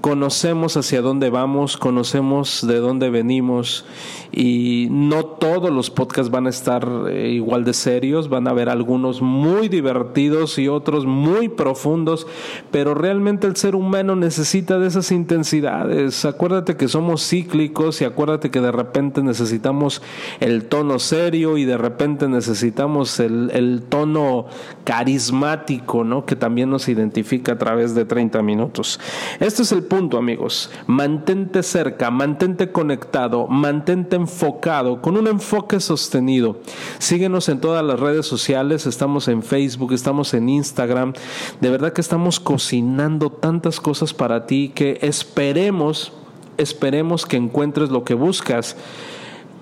conocemos 0.00 0.76
hacia 0.76 1.02
dónde 1.02 1.30
vamos, 1.30 1.76
conocemos 1.76 2.66
de 2.66 2.76
dónde 2.78 3.10
venimos 3.10 3.84
y 4.32 4.88
no 4.90 5.24
todos 5.24 5.70
los 5.70 5.90
podcasts 5.90 6.30
van 6.30 6.46
a 6.46 6.50
estar 6.50 6.86
eh, 7.08 7.30
igual 7.30 7.64
de 7.64 7.72
serios, 7.72 8.28
van 8.28 8.46
a 8.46 8.50
haber 8.50 8.68
algunos 8.68 9.22
muy 9.22 9.68
divertidos 9.68 10.58
y 10.58 10.68
otros 10.68 11.06
muy 11.06 11.48
profundos, 11.48 12.26
pero 12.70 12.94
realmente 12.94 13.46
el 13.46 13.56
ser 13.56 13.74
humano 13.74 14.16
necesita 14.16 14.78
de 14.78 14.88
esas 14.88 15.10
intensidades. 15.12 16.24
Acuérdate 16.24 16.76
que 16.76 16.88
somos 16.88 17.26
cíclicos 17.26 18.00
y 18.00 18.04
acuérdate 18.04 18.50
que 18.50 18.60
de 18.60 18.72
repente 18.72 19.22
necesitamos 19.22 20.02
el 20.40 20.66
tono 20.66 20.98
serio 20.98 21.56
y 21.56 21.64
de 21.64 21.78
repente 21.78 22.28
necesitamos 22.28 23.20
el, 23.20 23.50
el 23.54 23.82
tono 23.82 24.46
carismático, 24.84 26.04
¿no? 26.04 26.26
Que 26.26 26.36
también 26.36 26.70
nos 26.70 26.88
identifica 26.88 27.52
a 27.52 27.58
través 27.58 27.94
de 27.94 28.04
30 28.04 28.42
minutos. 28.42 29.00
Este 29.40 29.62
es 29.62 29.72
el 29.72 29.84
punto, 29.84 30.18
amigos. 30.18 30.70
Mantente 30.86 31.62
cerca, 31.62 32.10
mantente 32.10 32.72
conectado, 32.72 33.46
mantente 33.46 34.17
enfocado, 34.18 35.00
con 35.00 35.16
un 35.16 35.26
enfoque 35.26 35.80
sostenido. 35.80 36.58
Síguenos 36.98 37.48
en 37.48 37.60
todas 37.60 37.84
las 37.84 37.98
redes 37.98 38.26
sociales, 38.26 38.86
estamos 38.86 39.28
en 39.28 39.42
Facebook, 39.42 39.92
estamos 39.92 40.34
en 40.34 40.48
Instagram. 40.48 41.14
De 41.60 41.70
verdad 41.70 41.92
que 41.92 42.00
estamos 42.00 42.38
cocinando 42.40 43.30
tantas 43.30 43.80
cosas 43.80 44.12
para 44.12 44.46
ti 44.46 44.72
que 44.74 44.98
esperemos, 45.00 46.12
esperemos 46.58 47.24
que 47.24 47.36
encuentres 47.36 47.90
lo 47.90 48.04
que 48.04 48.14
buscas 48.14 48.76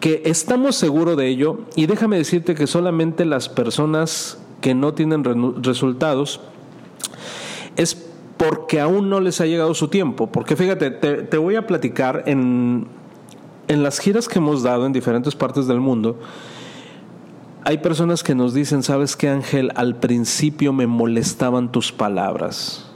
que 0.00 0.22
estamos 0.26 0.76
seguros 0.76 1.16
de 1.16 1.28
ello 1.28 1.60
y 1.74 1.86
déjame 1.86 2.18
decirte 2.18 2.54
que 2.54 2.66
solamente 2.66 3.24
las 3.24 3.48
personas 3.48 4.38
que 4.60 4.74
no 4.74 4.94
tienen 4.94 5.24
resultados 5.62 6.40
es 7.76 8.06
porque 8.36 8.80
aún 8.80 9.08
no 9.08 9.20
les 9.20 9.40
ha 9.40 9.46
llegado 9.46 9.74
su 9.74 9.88
tiempo. 9.88 10.26
Porque 10.28 10.56
fíjate, 10.56 10.90
te, 10.90 11.22
te 11.22 11.38
voy 11.38 11.56
a 11.56 11.66
platicar 11.66 12.24
en, 12.26 12.86
en 13.68 13.82
las 13.82 13.98
giras 13.98 14.28
que 14.28 14.38
hemos 14.38 14.62
dado 14.62 14.86
en 14.86 14.92
diferentes 14.92 15.34
partes 15.34 15.66
del 15.66 15.80
mundo, 15.80 16.18
hay 17.64 17.78
personas 17.78 18.22
que 18.22 18.34
nos 18.34 18.54
dicen, 18.54 18.82
sabes 18.82 19.16
qué 19.16 19.28
Ángel, 19.28 19.72
al 19.74 19.96
principio 19.96 20.72
me 20.72 20.86
molestaban 20.86 21.72
tus 21.72 21.90
palabras. 21.90 22.95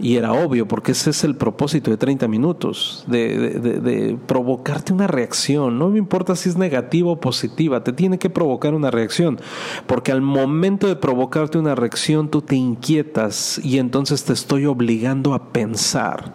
Y 0.00 0.16
era 0.16 0.32
obvio, 0.32 0.66
porque 0.66 0.90
ese 0.90 1.10
es 1.10 1.22
el 1.22 1.36
propósito 1.36 1.90
de 1.90 1.96
30 1.96 2.26
minutos, 2.26 3.04
de, 3.06 4.18
provocarte 4.26 4.92
una 4.92 5.06
reacción. 5.06 5.78
No 5.78 5.88
me 5.88 5.98
importa 5.98 6.34
si 6.34 6.48
es 6.48 6.56
negativa 6.56 7.10
o 7.10 7.20
positiva, 7.20 7.84
te 7.84 7.92
tiene 7.92 8.18
que 8.18 8.28
provocar 8.28 8.74
una 8.74 8.90
reacción. 8.90 9.38
Porque 9.86 10.10
al 10.10 10.20
momento 10.20 10.88
de 10.88 10.96
provocarte 10.96 11.58
una 11.58 11.76
reacción, 11.76 12.28
tú 12.28 12.42
te 12.42 12.56
inquietas 12.56 13.60
y 13.62 13.78
entonces 13.78 14.24
te 14.24 14.32
estoy 14.32 14.66
obligando 14.66 15.32
a 15.32 15.52
pensar. 15.52 16.34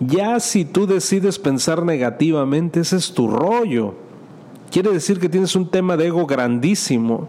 Ya 0.00 0.40
si 0.40 0.64
tú 0.64 0.86
decides 0.86 1.38
pensar 1.38 1.84
negativamente, 1.84 2.80
ese 2.80 2.96
es 2.96 3.12
tu 3.12 3.28
rollo. 3.28 3.94
Quiere 4.72 4.90
decir 4.90 5.20
que 5.20 5.28
tienes 5.28 5.54
un 5.54 5.70
tema 5.70 5.96
de 5.96 6.08
ego 6.08 6.26
grandísimo. 6.26 7.28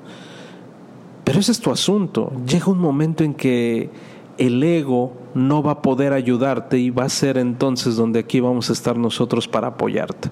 Pero 1.23 1.39
ese 1.39 1.51
es 1.51 1.59
tu 1.59 1.71
asunto. 1.71 2.31
Llega 2.47 2.65
un 2.65 2.79
momento 2.79 3.23
en 3.23 3.35
que 3.35 3.89
el 4.37 4.61
ego 4.63 5.20
no 5.33 5.63
va 5.63 5.71
a 5.71 5.81
poder 5.81 6.13
ayudarte 6.13 6.77
y 6.77 6.89
va 6.89 7.05
a 7.05 7.09
ser 7.09 7.37
entonces 7.37 7.95
donde 7.95 8.19
aquí 8.19 8.39
vamos 8.39 8.69
a 8.69 8.73
estar 8.73 8.97
nosotros 8.97 9.47
para 9.47 9.67
apoyarte. 9.67 10.29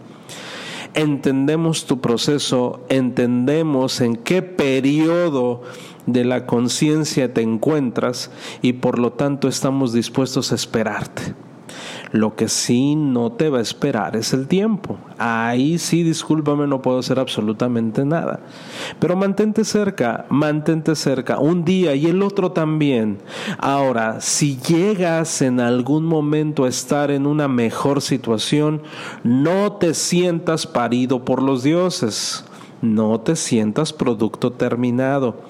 Entendemos 0.93 1.85
tu 1.85 2.01
proceso, 2.01 2.83
entendemos 2.89 4.01
en 4.01 4.15
qué 4.15 4.41
periodo 4.41 5.61
de 6.07 6.25
la 6.25 6.45
conciencia 6.45 7.33
te 7.33 7.41
encuentras 7.41 8.31
y 8.61 8.73
por 8.73 8.97
lo 8.97 9.13
tanto 9.13 9.47
estamos 9.47 9.93
dispuestos 9.93 10.51
a 10.51 10.55
esperarte. 10.55 11.35
Lo 12.11 12.35
que 12.35 12.49
sí 12.49 12.95
no 12.95 13.31
te 13.31 13.49
va 13.49 13.59
a 13.59 13.61
esperar 13.61 14.15
es 14.15 14.33
el 14.33 14.47
tiempo. 14.47 14.97
Ahí 15.19 15.77
sí, 15.77 16.01
discúlpame, 16.01 16.65
no 16.65 16.81
puedo 16.81 16.99
hacer 16.99 17.19
absolutamente 17.19 18.03
nada. 18.03 18.39
Pero 18.99 19.15
mantente 19.15 19.63
cerca, 19.63 20.25
mantente 20.29 20.95
cerca, 20.95 21.37
un 21.37 21.63
día 21.63 21.93
y 21.93 22.07
el 22.07 22.23
otro 22.23 22.51
también. 22.51 23.19
Ahora, 23.59 24.21
si 24.21 24.57
llegas 24.57 25.43
en 25.43 25.59
algún 25.59 26.05
momento 26.05 26.63
a 26.63 26.69
estar 26.69 27.11
en 27.11 27.27
una 27.27 27.47
mejor 27.47 28.01
situación, 28.01 28.81
no 29.23 29.73
te 29.73 29.93
sientas 29.93 30.65
parido 30.65 31.23
por 31.23 31.43
los 31.43 31.61
dioses. 31.61 32.43
No 32.81 33.19
te 33.19 33.35
sientas 33.35 33.93
producto 33.93 34.53
terminado. 34.53 35.41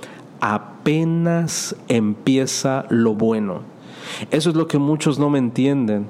Apenas 0.41 1.75
empieza 1.87 2.85
lo 2.89 3.13
bueno. 3.13 3.61
Eso 4.31 4.49
es 4.49 4.55
lo 4.55 4.67
que 4.67 4.77
muchos 4.77 5.19
no 5.19 5.29
me 5.29 5.39
entienden. 5.39 6.07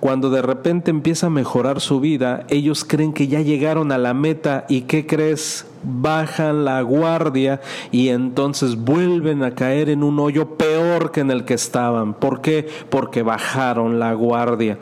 Cuando 0.00 0.30
de 0.30 0.42
repente 0.42 0.90
empieza 0.90 1.26
a 1.26 1.30
mejorar 1.30 1.80
su 1.80 2.00
vida, 2.00 2.44
ellos 2.48 2.84
creen 2.84 3.12
que 3.12 3.28
ya 3.28 3.40
llegaron 3.40 3.92
a 3.92 3.98
la 3.98 4.14
meta 4.14 4.66
y 4.68 4.82
¿qué 4.82 5.06
crees? 5.06 5.66
Bajan 5.82 6.64
la 6.64 6.80
guardia 6.82 7.60
y 7.90 8.08
entonces 8.08 8.76
vuelven 8.76 9.42
a 9.42 9.54
caer 9.54 9.88
en 9.90 10.02
un 10.02 10.18
hoyo 10.18 10.56
peor 10.56 11.10
que 11.10 11.20
en 11.20 11.30
el 11.30 11.44
que 11.44 11.54
estaban. 11.54 12.14
¿Por 12.14 12.40
qué? 12.40 12.68
Porque 12.90 13.22
bajaron 13.22 13.98
la 13.98 14.14
guardia. 14.14 14.78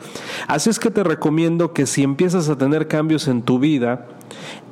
Así 0.47 0.69
es 0.69 0.79
que 0.79 0.91
te 0.91 1.03
recomiendo 1.03 1.73
que 1.73 1.85
si 1.85 2.03
empiezas 2.03 2.49
a 2.49 2.57
tener 2.57 2.87
cambios 2.87 3.27
en 3.27 3.41
tu 3.41 3.59
vida, 3.59 4.07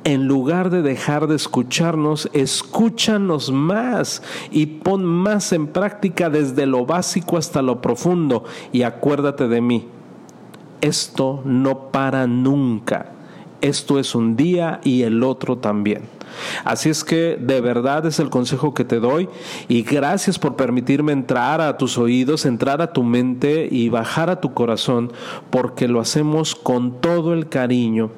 en 0.04 0.26
lugar 0.26 0.70
de 0.70 0.82
dejar 0.82 1.26
de 1.26 1.36
escucharnos, 1.36 2.30
escúchanos 2.32 3.50
más 3.52 4.22
y 4.50 4.66
pon 4.66 5.04
más 5.04 5.52
en 5.52 5.66
práctica 5.66 6.30
desde 6.30 6.66
lo 6.66 6.86
básico 6.86 7.36
hasta 7.36 7.60
lo 7.60 7.82
profundo 7.82 8.44
y 8.72 8.82
acuérdate 8.82 9.48
de 9.48 9.60
mí. 9.60 9.88
Esto 10.80 11.42
no 11.44 11.90
para 11.90 12.26
nunca. 12.26 13.12
Esto 13.60 13.98
es 13.98 14.14
un 14.14 14.36
día 14.36 14.80
y 14.82 15.02
el 15.02 15.22
otro 15.22 15.58
también. 15.58 16.19
Así 16.64 16.90
es 16.90 17.04
que 17.04 17.36
de 17.40 17.60
verdad 17.60 18.06
es 18.06 18.18
el 18.18 18.30
consejo 18.30 18.74
que 18.74 18.84
te 18.84 19.00
doy 19.00 19.28
y 19.68 19.82
gracias 19.82 20.38
por 20.38 20.56
permitirme 20.56 21.12
entrar 21.12 21.60
a 21.60 21.76
tus 21.76 21.98
oídos, 21.98 22.46
entrar 22.46 22.82
a 22.82 22.92
tu 22.92 23.02
mente 23.02 23.68
y 23.70 23.88
bajar 23.88 24.30
a 24.30 24.40
tu 24.40 24.52
corazón 24.54 25.12
porque 25.50 25.88
lo 25.88 26.00
hacemos 26.00 26.54
con 26.54 27.00
todo 27.00 27.32
el 27.32 27.48
cariño 27.48 28.10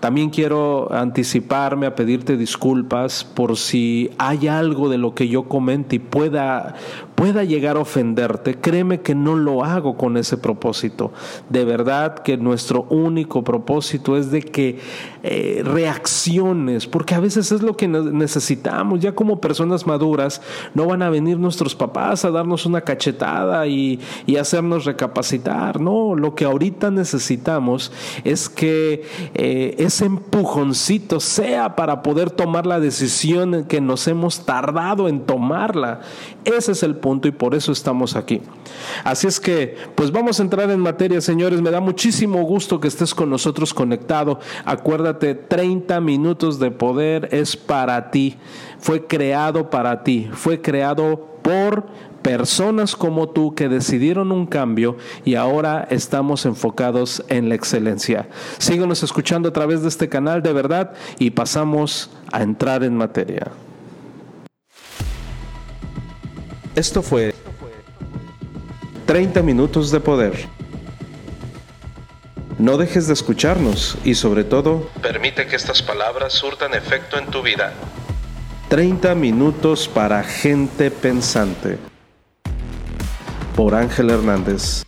también 0.00 0.30
quiero 0.30 0.92
anticiparme 0.92 1.86
a 1.86 1.94
pedirte 1.94 2.36
disculpas 2.36 3.24
por 3.24 3.56
si 3.56 4.10
hay 4.18 4.48
algo 4.48 4.88
de 4.88 4.98
lo 4.98 5.14
que 5.14 5.28
yo 5.28 5.44
comente 5.44 5.96
y 5.96 5.98
pueda, 5.98 6.74
pueda 7.14 7.44
llegar 7.44 7.76
a 7.76 7.80
ofenderte, 7.80 8.56
créeme 8.56 9.00
que 9.00 9.14
no 9.14 9.36
lo 9.36 9.64
hago 9.64 9.96
con 9.96 10.16
ese 10.16 10.36
propósito. 10.36 11.12
De 11.48 11.64
verdad 11.64 12.18
que 12.18 12.36
nuestro 12.36 12.82
único 12.90 13.44
propósito 13.44 14.16
es 14.16 14.30
de 14.30 14.42
que 14.42 14.78
eh, 15.22 15.62
reacciones, 15.64 16.86
porque 16.86 17.14
a 17.14 17.20
veces 17.20 17.50
es 17.52 17.62
lo 17.62 17.76
que 17.76 17.88
necesitamos. 17.88 19.00
Ya 19.00 19.14
como 19.14 19.40
personas 19.40 19.86
maduras, 19.86 20.42
no 20.74 20.86
van 20.86 21.02
a 21.02 21.10
venir 21.10 21.38
nuestros 21.38 21.74
papás 21.74 22.24
a 22.24 22.30
darnos 22.30 22.66
una 22.66 22.82
cachetada 22.82 23.66
y, 23.66 24.00
hacernos 24.38 24.84
recapacitar. 24.84 25.80
No, 25.80 26.14
lo 26.14 26.34
que 26.34 26.44
ahorita 26.44 26.90
necesitamos 26.90 27.92
es 28.24 28.48
que 28.48 29.04
eh, 29.34 29.53
ese 29.78 30.06
empujoncito 30.06 31.20
sea 31.20 31.76
para 31.76 32.02
poder 32.02 32.30
tomar 32.30 32.66
la 32.66 32.80
decisión 32.80 33.64
que 33.64 33.80
nos 33.80 34.08
hemos 34.08 34.44
tardado 34.46 35.08
en 35.08 35.20
tomarla. 35.20 36.00
Ese 36.44 36.72
es 36.72 36.82
el 36.82 36.96
punto 36.96 37.28
y 37.28 37.32
por 37.32 37.54
eso 37.54 37.72
estamos 37.72 38.16
aquí. 38.16 38.40
Así 39.04 39.26
es 39.26 39.40
que, 39.40 39.76
pues 39.94 40.10
vamos 40.10 40.40
a 40.40 40.42
entrar 40.42 40.70
en 40.70 40.80
materia, 40.80 41.20
señores. 41.20 41.60
Me 41.60 41.70
da 41.70 41.80
muchísimo 41.80 42.42
gusto 42.42 42.80
que 42.80 42.88
estés 42.88 43.14
con 43.14 43.30
nosotros 43.30 43.74
conectado. 43.74 44.40
Acuérdate, 44.64 45.34
30 45.34 46.00
minutos 46.00 46.58
de 46.58 46.70
poder 46.70 47.28
es 47.32 47.56
para 47.56 48.10
ti. 48.10 48.36
Fue 48.78 49.06
creado 49.06 49.70
para 49.70 50.02
ti. 50.02 50.28
Fue 50.32 50.60
creado 50.60 51.34
por 51.42 51.86
personas 52.24 52.96
como 52.96 53.28
tú 53.28 53.54
que 53.54 53.68
decidieron 53.68 54.32
un 54.32 54.46
cambio 54.46 54.96
y 55.26 55.34
ahora 55.34 55.86
estamos 55.90 56.46
enfocados 56.46 57.22
en 57.28 57.50
la 57.50 57.54
excelencia. 57.54 58.28
Síguenos 58.56 59.02
escuchando 59.02 59.50
a 59.50 59.52
través 59.52 59.82
de 59.82 59.88
este 59.88 60.08
canal 60.08 60.42
de 60.42 60.54
verdad 60.54 60.94
y 61.18 61.30
pasamos 61.32 62.10
a 62.32 62.42
entrar 62.42 62.82
en 62.82 62.96
materia. 62.96 63.48
Esto 66.74 67.02
fue 67.02 67.34
30 69.04 69.42
minutos 69.42 69.90
de 69.90 70.00
poder. 70.00 70.46
No 72.58 72.78
dejes 72.78 73.06
de 73.06 73.12
escucharnos 73.12 73.98
y 74.02 74.14
sobre 74.14 74.44
todo, 74.44 74.88
permite 75.02 75.46
que 75.46 75.56
estas 75.56 75.82
palabras 75.82 76.32
surtan 76.32 76.72
efecto 76.72 77.18
en 77.18 77.26
tu 77.26 77.42
vida. 77.42 77.74
30 78.70 79.14
minutos 79.14 79.88
para 79.88 80.22
gente 80.22 80.90
pensante 80.90 81.78
por 83.54 83.74
Ángel 83.74 84.10
Hernández. 84.10 84.84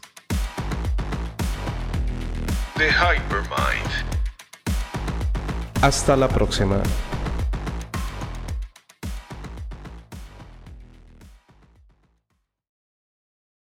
The 2.76 2.90
Hypermind. 2.90 3.90
Hasta 5.82 6.16
la 6.16 6.28
próxima. 6.28 6.82